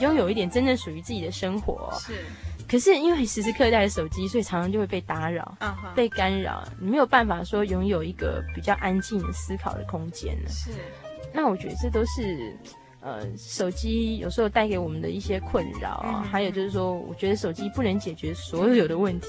[0.00, 1.98] 拥有一点真正属于自己的生活哦。
[1.98, 2.24] 是，
[2.74, 5.56] 可是因为时时刻刻带着手机，所以常常就会被打扰、
[5.94, 10.50] 被干扰，你没有办法说拥有一个比较安静的思考的空间呢。
[10.50, 10.72] 是，
[11.32, 12.58] 那我觉得这都是
[13.00, 16.20] 呃手机有时候带给我们的一些困扰啊。
[16.24, 19.28] 嗯还有就是说，我觉得手机不能解决所有的问题。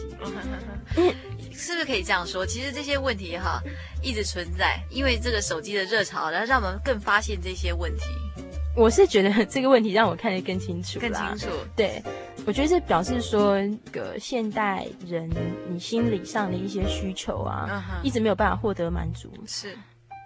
[1.52, 2.44] 是不是可以这样说？
[2.44, 3.62] 其实这些问题哈
[4.02, 8.06] 一直存在，因为这个手机的热潮，然后让我们更发现这些问题
[8.76, 11.48] 我是觉得这个问题让我看得更清楚更清楚。
[11.76, 12.04] 对，
[12.46, 13.56] 我觉得这表示说，
[13.92, 15.30] 个现代人
[15.70, 19.32] 你心理上的一些需求啊，一直没有办法获得满足。
[19.48, 19.78] 是，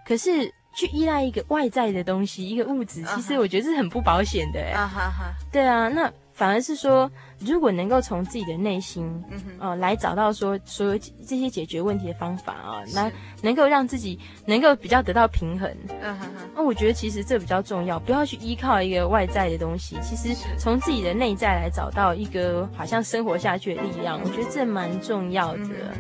[0.06, 4.72] 可是去依赖一个外在的东西，一个物质，其实我觉得是很不保险的哎。
[4.72, 7.10] 啊哈哈，对啊，那反而是说，
[7.40, 12.96] 如果能够从自己的内心，嗯哼，呃，来找到说所有这些解决问题的方法啊，是。
[12.96, 13.12] 来
[13.42, 15.70] 能够让自己能够比较得到平衡。
[16.02, 20.48] 嗯哼哼，那我觉得其实这比较重要，不要去依靠一个外在的东西，其实是。
[20.58, 25.94] 从自己的内在来找到一个好像生活下去的力量，我觉得这蛮重要的。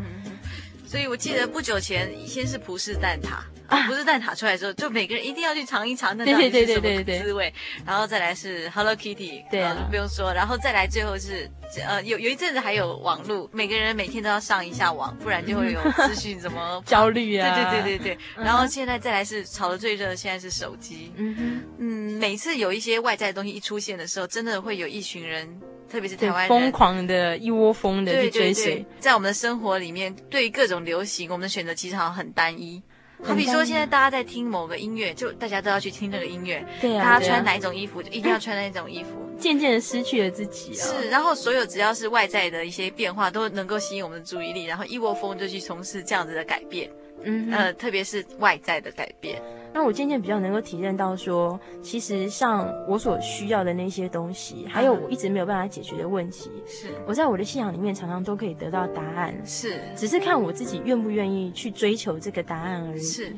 [0.85, 3.39] 所以我记得不久前先是葡式蛋挞。
[3.69, 7.53] 啊葡式蛋挞出来之后，就每个人一定要去尝一尝那对到底对是什对对对么滋味。
[7.85, 10.33] 然后再来是 Hello Kitty，对不用说。
[10.33, 11.49] 然后再来最后是
[11.87, 18.17] 呃有有一阵子还有网络，每个人每天都要上一下网，不然就会有资讯什么 焦虑啊，对对对对对。
[18.37, 21.11] 嗯然后现在再来是炒的最热的，现在是手机。
[21.15, 25.47] 嗯哼，嗯，每次有一些外在的东西一出现的时候，真的会有一群人，
[25.91, 26.71] 特别是台，湾人疯。
[26.71, 32.81] 狂的一窝蜂的去追随，，在我们的生活里面，对于各种流行，我们的选择其实好像很单一。
[33.23, 36.65] 好比说，现在大家在听某个音乐，就大家都要去听那个音乐。
[36.79, 39.09] 对啊，对啊大家穿哪一种衣服，就一定要穿那种衣服。
[39.37, 40.83] 渐渐的失去了自己啊。
[40.83, 46.89] 是，然后所有只要是外在的一些变化，都能够吸引我们的注意力，然后一窝蜂就去从事这样子的改变。
[47.23, 49.41] 嗯，呃，特别是外在的改变。
[49.73, 63.01] 那我渐渐比较能够体认到说，其实像我所需要的那些东西，还有我一直没有办法解决的问题，是我在我的信仰里面常常都可以得到答案，是只是看我自己愿不愿意去追求这个答案而已。
[63.01, 63.31] 是，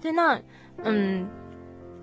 [0.00, 0.40] 对，那
[0.84, 1.28] 嗯，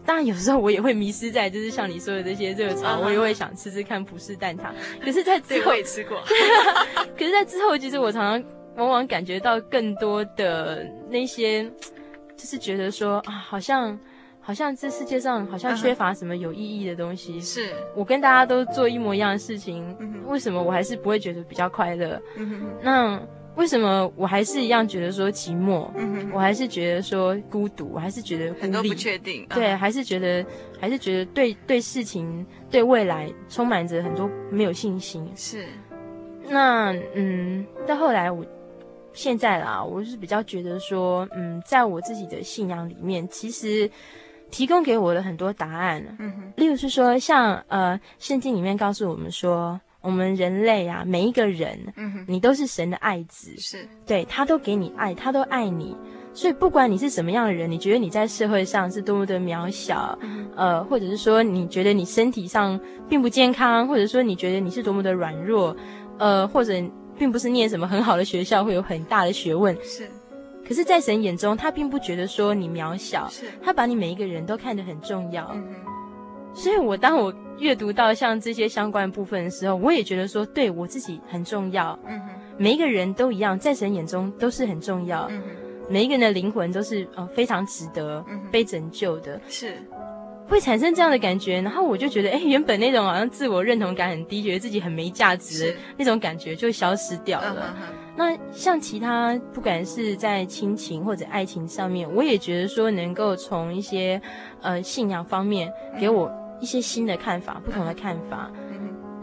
[0.05, 4.71] 当然有时候我也会迷失在，就是像你说的这些热潮，我也会想吃吃看葡式蛋挞。
[5.03, 6.21] 可是，在之对，后我，也吃过。
[7.17, 11.71] 可是，在之后，其实我常常往往感觉到更多的那些
[12.36, 13.98] 就是觉得说啊，好像
[14.40, 17.40] 好像这世界上好像缺乏什么有意义的东西。
[17.40, 19.96] 是我跟大家都做一模一样的事情，
[20.28, 22.22] 为什么我还是不会觉得比较快乐？
[22.82, 23.22] 那
[23.56, 25.88] 为什么我还是一样觉得说寂寞？
[26.34, 29.46] 我还是觉得说孤独，我还是觉得很多不确定。
[29.54, 30.44] 对，还是觉得
[30.82, 35.32] 还是觉得对对事情对未来充满着很多没有信心。
[35.36, 35.66] 是。
[36.50, 38.44] 那嗯，到后来我。
[39.14, 43.89] 现在啦，我是比较觉得说，嗯，在我自己的信仰里面，其实
[44.49, 46.03] 提供给我的很多答案。
[46.18, 55.95] 嗯哼，例如是说，像呃，圣经里面告诉我们说，我们人类啊，每一个人，嗯哼，你都是神的爱子，是，对，他都给你爱，他都爱你，
[56.34, 65.78] 所以不管你是什么样的人，你觉得你在社会上是多么的渺小，嗯、呃，或者是说你觉得你身体上并不健康，或者说你觉得你是多么的软弱，
[66.18, 66.74] 呃，或者。
[67.24, 70.09] 并不是念什么很好的学校会有很大的学问，是。
[70.67, 73.45] 可是，在神眼中，他并不觉得说你渺小，是。
[73.63, 75.49] 他把你每一个人都看得很重要。
[75.53, 76.53] 嗯哼。
[76.53, 81.97] 所以我当我阅读到像这些相关部分的时候，我也觉得说，对我自己很重要。
[82.05, 82.30] 嗯哼。
[82.57, 85.26] 每一个人都一样，在神眼中都是很重要。
[85.30, 85.47] 嗯哼。
[85.88, 88.21] 每一个人的灵魂都是呃非常值得
[88.51, 89.39] 被拯救的。
[89.47, 89.76] 是。
[90.54, 97.76] 会产生这样的感觉，然后我就觉得，哎，原本那种好像自我认同感很低，觉得自己很没价值的那种感觉就消失掉了。
[97.76, 97.93] Uh-huh.
[98.16, 104.22] 那像其他，不管是在亲情或者爱情上面，我也觉得说能够从一些
[104.62, 106.32] 呃信仰方面给我
[106.62, 107.66] 一些新的看法，uh-huh.
[107.66, 108.51] 不同的看法，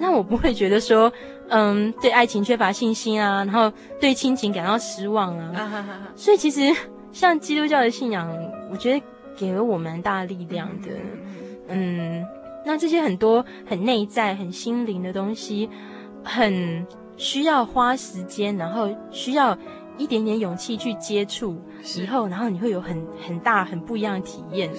[0.01, 1.13] 让我不会觉得说，
[1.49, 5.53] 嗯，对爱情缺乏信心啊，然后对亲情感到失望啊。
[5.55, 6.19] Uh-huh.
[6.21, 6.75] 所以其实
[7.13, 8.29] 像基督教的信仰，
[8.73, 9.01] 我觉得。
[9.37, 11.20] 给了我蛮大力量的，嗯，
[12.65, 15.69] 那这些很多很内在、很心灵的东西，
[16.23, 19.57] 很需要花时间，然后需要
[19.97, 21.61] 一点点勇气去接触
[21.97, 24.71] 以后，然后你会有很很大、很不一样的体验。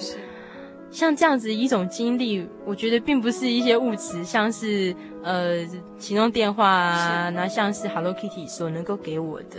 [0.90, 5.66] 像这样子一种经历，我觉得并不是一些物质，像是呃
[5.96, 9.58] 行动电话啊，那像是 Hello Kitty 所能够给我的。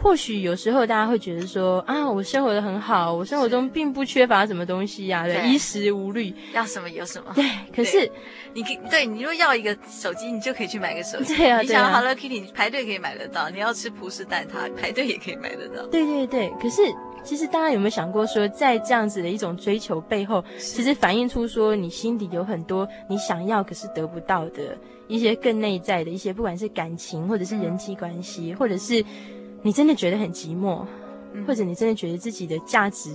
[0.00, 7.32] 或许有时候大家会觉得说啊，我生活的很好，我生活中并不缺乏什么东西呀、啊，对，衣食无虑，要什么有什么。
[7.34, 7.44] 对，
[7.74, 8.10] 可是
[8.54, 11.34] 你对你如果要一个手机，你就可以去买个手机。
[11.36, 15.86] 对啊，你想要 Hello Kitty，你排队可以买得到；你要吃葡式蛋挞， 排队也可以买得到。
[15.88, 16.82] 对对对，可是
[17.24, 24.78] 其实大家有没有想过说，在这样子的一种追求背后，其实反映出说你心底有很多你想要可是得不到的
[25.08, 29.04] 一些更内在的一些，不管是感情或者是人际关系，或者是。
[29.66, 30.86] 你真的觉得很寂寞，
[31.44, 33.10] 或者你真的觉得自己的价值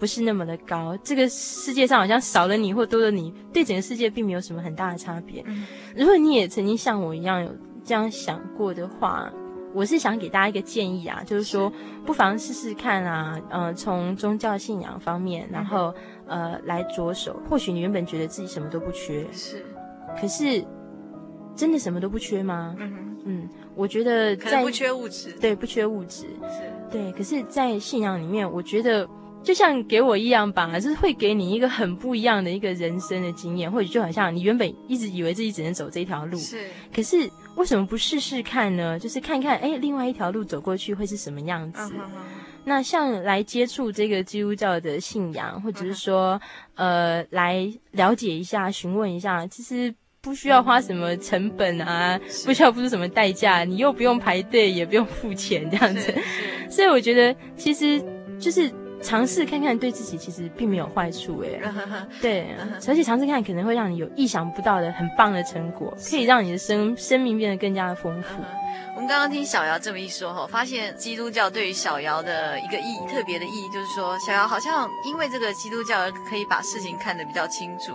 [0.00, 5.44] 不是那么的高，这个世界上好像少了你或多了你，对整个世界并没有什么很大的差别。
[5.94, 7.54] 如果你也曾经像我一样有
[7.84, 9.32] 这样想过的话，
[9.72, 11.72] 我是想给大家一个建议啊，就是说
[12.04, 15.94] 不妨试试看啊，呃，从宗教信仰方面，然后
[16.26, 19.64] 呃来着手，或许你原本觉得自己什么都不缺，是，
[20.20, 20.66] 可是
[21.60, 22.74] 真的什么都不缺吗？
[22.78, 23.48] 嗯嗯。
[23.74, 27.12] 我觉得在不缺物质，对，不缺物质，是对。
[27.12, 29.08] 可是，在信仰里面，我觉得
[29.42, 36.66] 就像给我一样吧，就是会给你一个很不一样的一个人生的经验，或者就好像你原本一直以为自己只能走这条路，是。
[36.94, 38.98] 可是为什么不试试看呢？
[38.98, 42.00] 就是看看，哎，另外一条路走过去会是什么样子？Uh.
[42.64, 46.38] 那像来接触这个基督教的信仰，或者是说
[46.76, 46.84] ，uh.
[46.84, 49.94] 呃，来了解一下、询问一下，其实。
[50.22, 56.14] 不需要花什么成本啊，不需要付出什么代价，你又不用排队，也不用付钱，这样子。
[56.68, 58.02] 所以我觉得，其实
[58.38, 58.70] 就是
[59.02, 61.60] 尝试看看，对自己其实并没有坏处，哎。
[62.20, 62.54] 对，
[62.86, 68.42] 而且尝试看可能会让你有意想不到的很棒的成果，可以让你的生生命变得更加的丰富。
[68.94, 77.94] 我们刚刚听小姚这么一说，哈，发现基督教对于小姚的一个意义，特别的意义，就是说，小姚好像因为这个基督教而可以把事情看得比较清楚。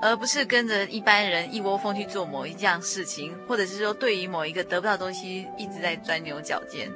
[0.00, 6.90] 而不是跟着一般人一窝蜂去做某一件事情，或者是说对于某一个得不到东西一直在钻牛角尖。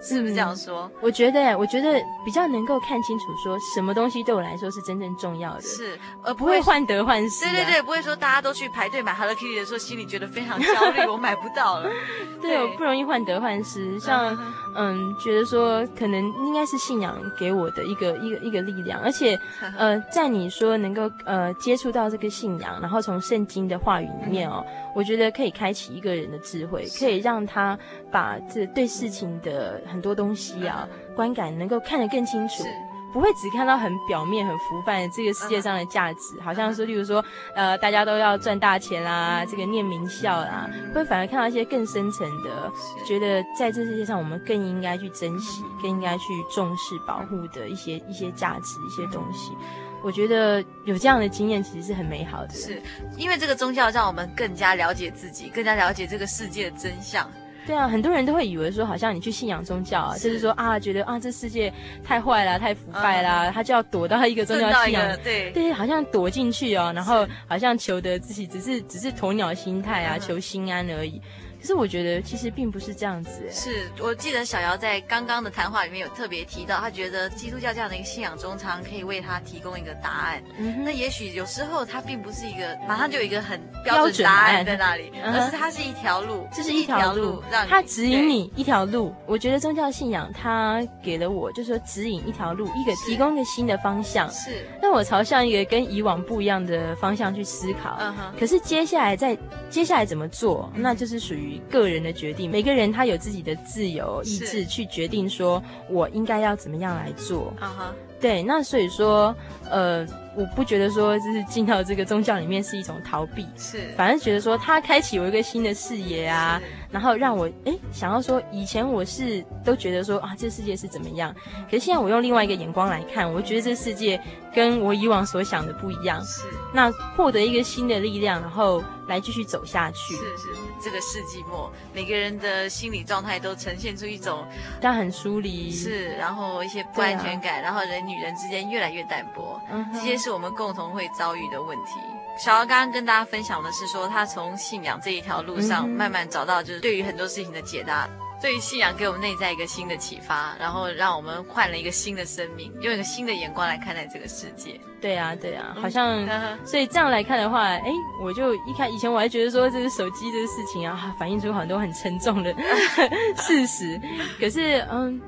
[0.00, 0.82] 是不是这样说？
[0.82, 7.50] 嗯、我觉得，我觉得比较能够看清楚，说什么东西对我来说是真正重要的，是，而不会患得患失、啊。
[7.50, 11.90] 对对对，不会说大家都去排队买 Hello Kitty 的时候，心里觉得非常焦虑，我买不到了。
[12.40, 13.98] 对，对我不容易患得患失。
[13.98, 14.36] 像，
[14.76, 19.38] 嗯，觉得说可能应该是信仰给我的一个一个一个力量，而且，
[19.76, 27.76] 呃，在你说能够呃接触到这个信仰，然后从圣经的话语里面哦，我觉得可以开启一个人的智慧，可以让他
[28.12, 29.82] 把这对事情的。
[29.88, 32.64] 很多东西啊，观感能够看得更清楚，
[33.12, 37.24] 不会只看到很表面、很浮泛的这个世界上的价值，好像是，例如说，
[37.54, 42.70] 呃，大家都要赚大钱啦，这个念名校啦，会反而看到一些更深层的，
[43.06, 46.24] 觉得在这世界上我们更应该去珍惜、更应该去
[46.54, 49.52] 重视、保护的一些一些价值、一些东西。
[50.00, 52.80] 我觉得有这样的经验其实是很美好的，是。
[53.16, 57.28] 因为这个宗教让我们更加了解自己，更加了解这个世界的真相。
[57.68, 61.70] 对啊，很多人都会以为说，好像你去信仰宗教啊，就是说啊，觉得啊，这世界
[62.02, 65.50] 太坏了，太腐败啦，他就要躲到一个宗教 信仰，对。
[65.50, 71.20] 对，好像躲进去哦，然后好像求得自己只是只是鸵鸟心态啊，求心安而已。
[71.60, 73.30] 可是我觉得其实并不是这样子。
[73.50, 80.42] 是我记得小姚在刚刚的谈话里面有特别提到，他觉得基督教这样的一个信仰中，常可以为他提供一个答案。
[80.58, 89.12] 嗯，那也许有时候他并不是一个马上就有一个很标准答案在那里，而是它是一条路，这是一条路，让它指引你一条路。
[89.26, 94.30] 我觉得宗教信仰它给了我，就是说指引一条路，一个提供一个新的方向。
[94.30, 97.96] 是，让我朝向一个跟以往不一样的方向去思考。
[98.00, 98.34] 嗯哼。
[98.38, 99.36] 可是接下来在
[99.68, 101.47] 接下来怎么做，那就是属于。
[101.70, 107.52] 个人的决定，每个人他有自己的自由意志去决定，说我应该要怎么样来做。
[107.58, 109.34] 啊哈，对，那所以说，
[109.70, 110.06] 呃。
[110.38, 116.62] 我不觉得说就是进到这个宗教里面是一种逃避，是，反而觉得说它开启我一个新的视野啊，
[116.92, 121.34] 然后让我哎想要说以前我是都觉得说啊这世界是怎么样，
[121.68, 124.20] 可是现在我用另外一个眼光来看，我觉得这世界
[124.54, 130.14] 跟我以往所想的不一样，是，那获得一个新的力量，然后来继续走下去。
[130.14, 134.46] 是是，这个世纪末，每个人的心理状态都呈现出一种
[134.80, 140.32] 但很疏离，是，然后一些不安全感，啊、然后人与人之间越来越淡薄，嗯，这些是。
[140.32, 141.92] 我们共同会遭遇的问题。
[142.38, 148.08] 小姚刚刚跟大家分享的是说，他从信仰这一条路上慢慢找到，就是对于很多事情的解答。
[148.40, 154.80] 对于信仰给我们内在一个新的启发，然后让我们换了一个新的生命，用一个新的眼光来看待这个世界。
[155.00, 156.24] 对啊，对啊，好像，
[156.64, 162.54] 所以这样来看的话，哎，我就一开以前我还觉得说这个手机这个事情啊，反映出很多很沉重的
[163.38, 164.00] 事实。
[164.38, 165.20] 可是，嗯。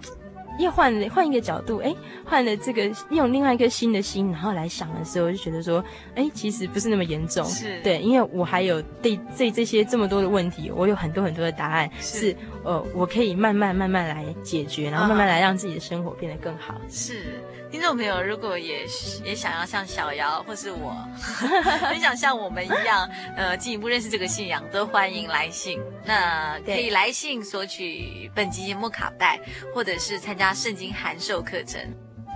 [0.61, 1.95] 又换了换一个角度，哎，
[2.25, 5.85] 换了这个用另外一个新的心，然后来想的时候，就觉得说，
[6.15, 7.81] 哎，其实不是那么严重，是。
[7.83, 12.37] 对，因为我还有对这这些这么多的问题，我有很多很多的答案，是，是。
[12.63, 17.41] 呃，我可以慢慢慢慢来解决，然后慢慢来让自己的生活变得更好，是。
[17.71, 18.85] 听众朋友，如果也
[19.25, 20.93] 也想要像小姚或是我，
[21.87, 25.81] 很想像我们一样，呃，进一步认识这个信仰，都欢迎来信。
[26.05, 29.39] 那可以来信索取本集节目卡带，
[29.73, 31.81] 或者是参加圣经函授课程。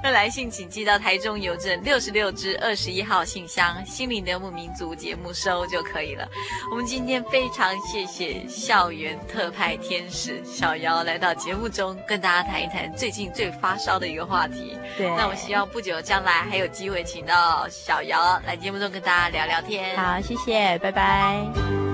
[0.04, 6.28] 那来信请寄到台中邮政六十六支二十一号信箱，心灵的游牧民族节目收就可以了。
[6.70, 14.76] 我们今天非常谢谢校园特派天使小姚来到节目中，跟大家谈一谈最近最发烧的一个话题。
[14.98, 19.96] 对，那我希望不久将来还有机会请到小姚来节目中跟大家聊聊天。
[19.96, 21.93] 好，谢谢，拜拜。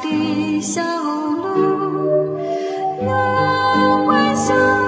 [0.00, 0.80] 地小。
[4.34, 4.87] 想。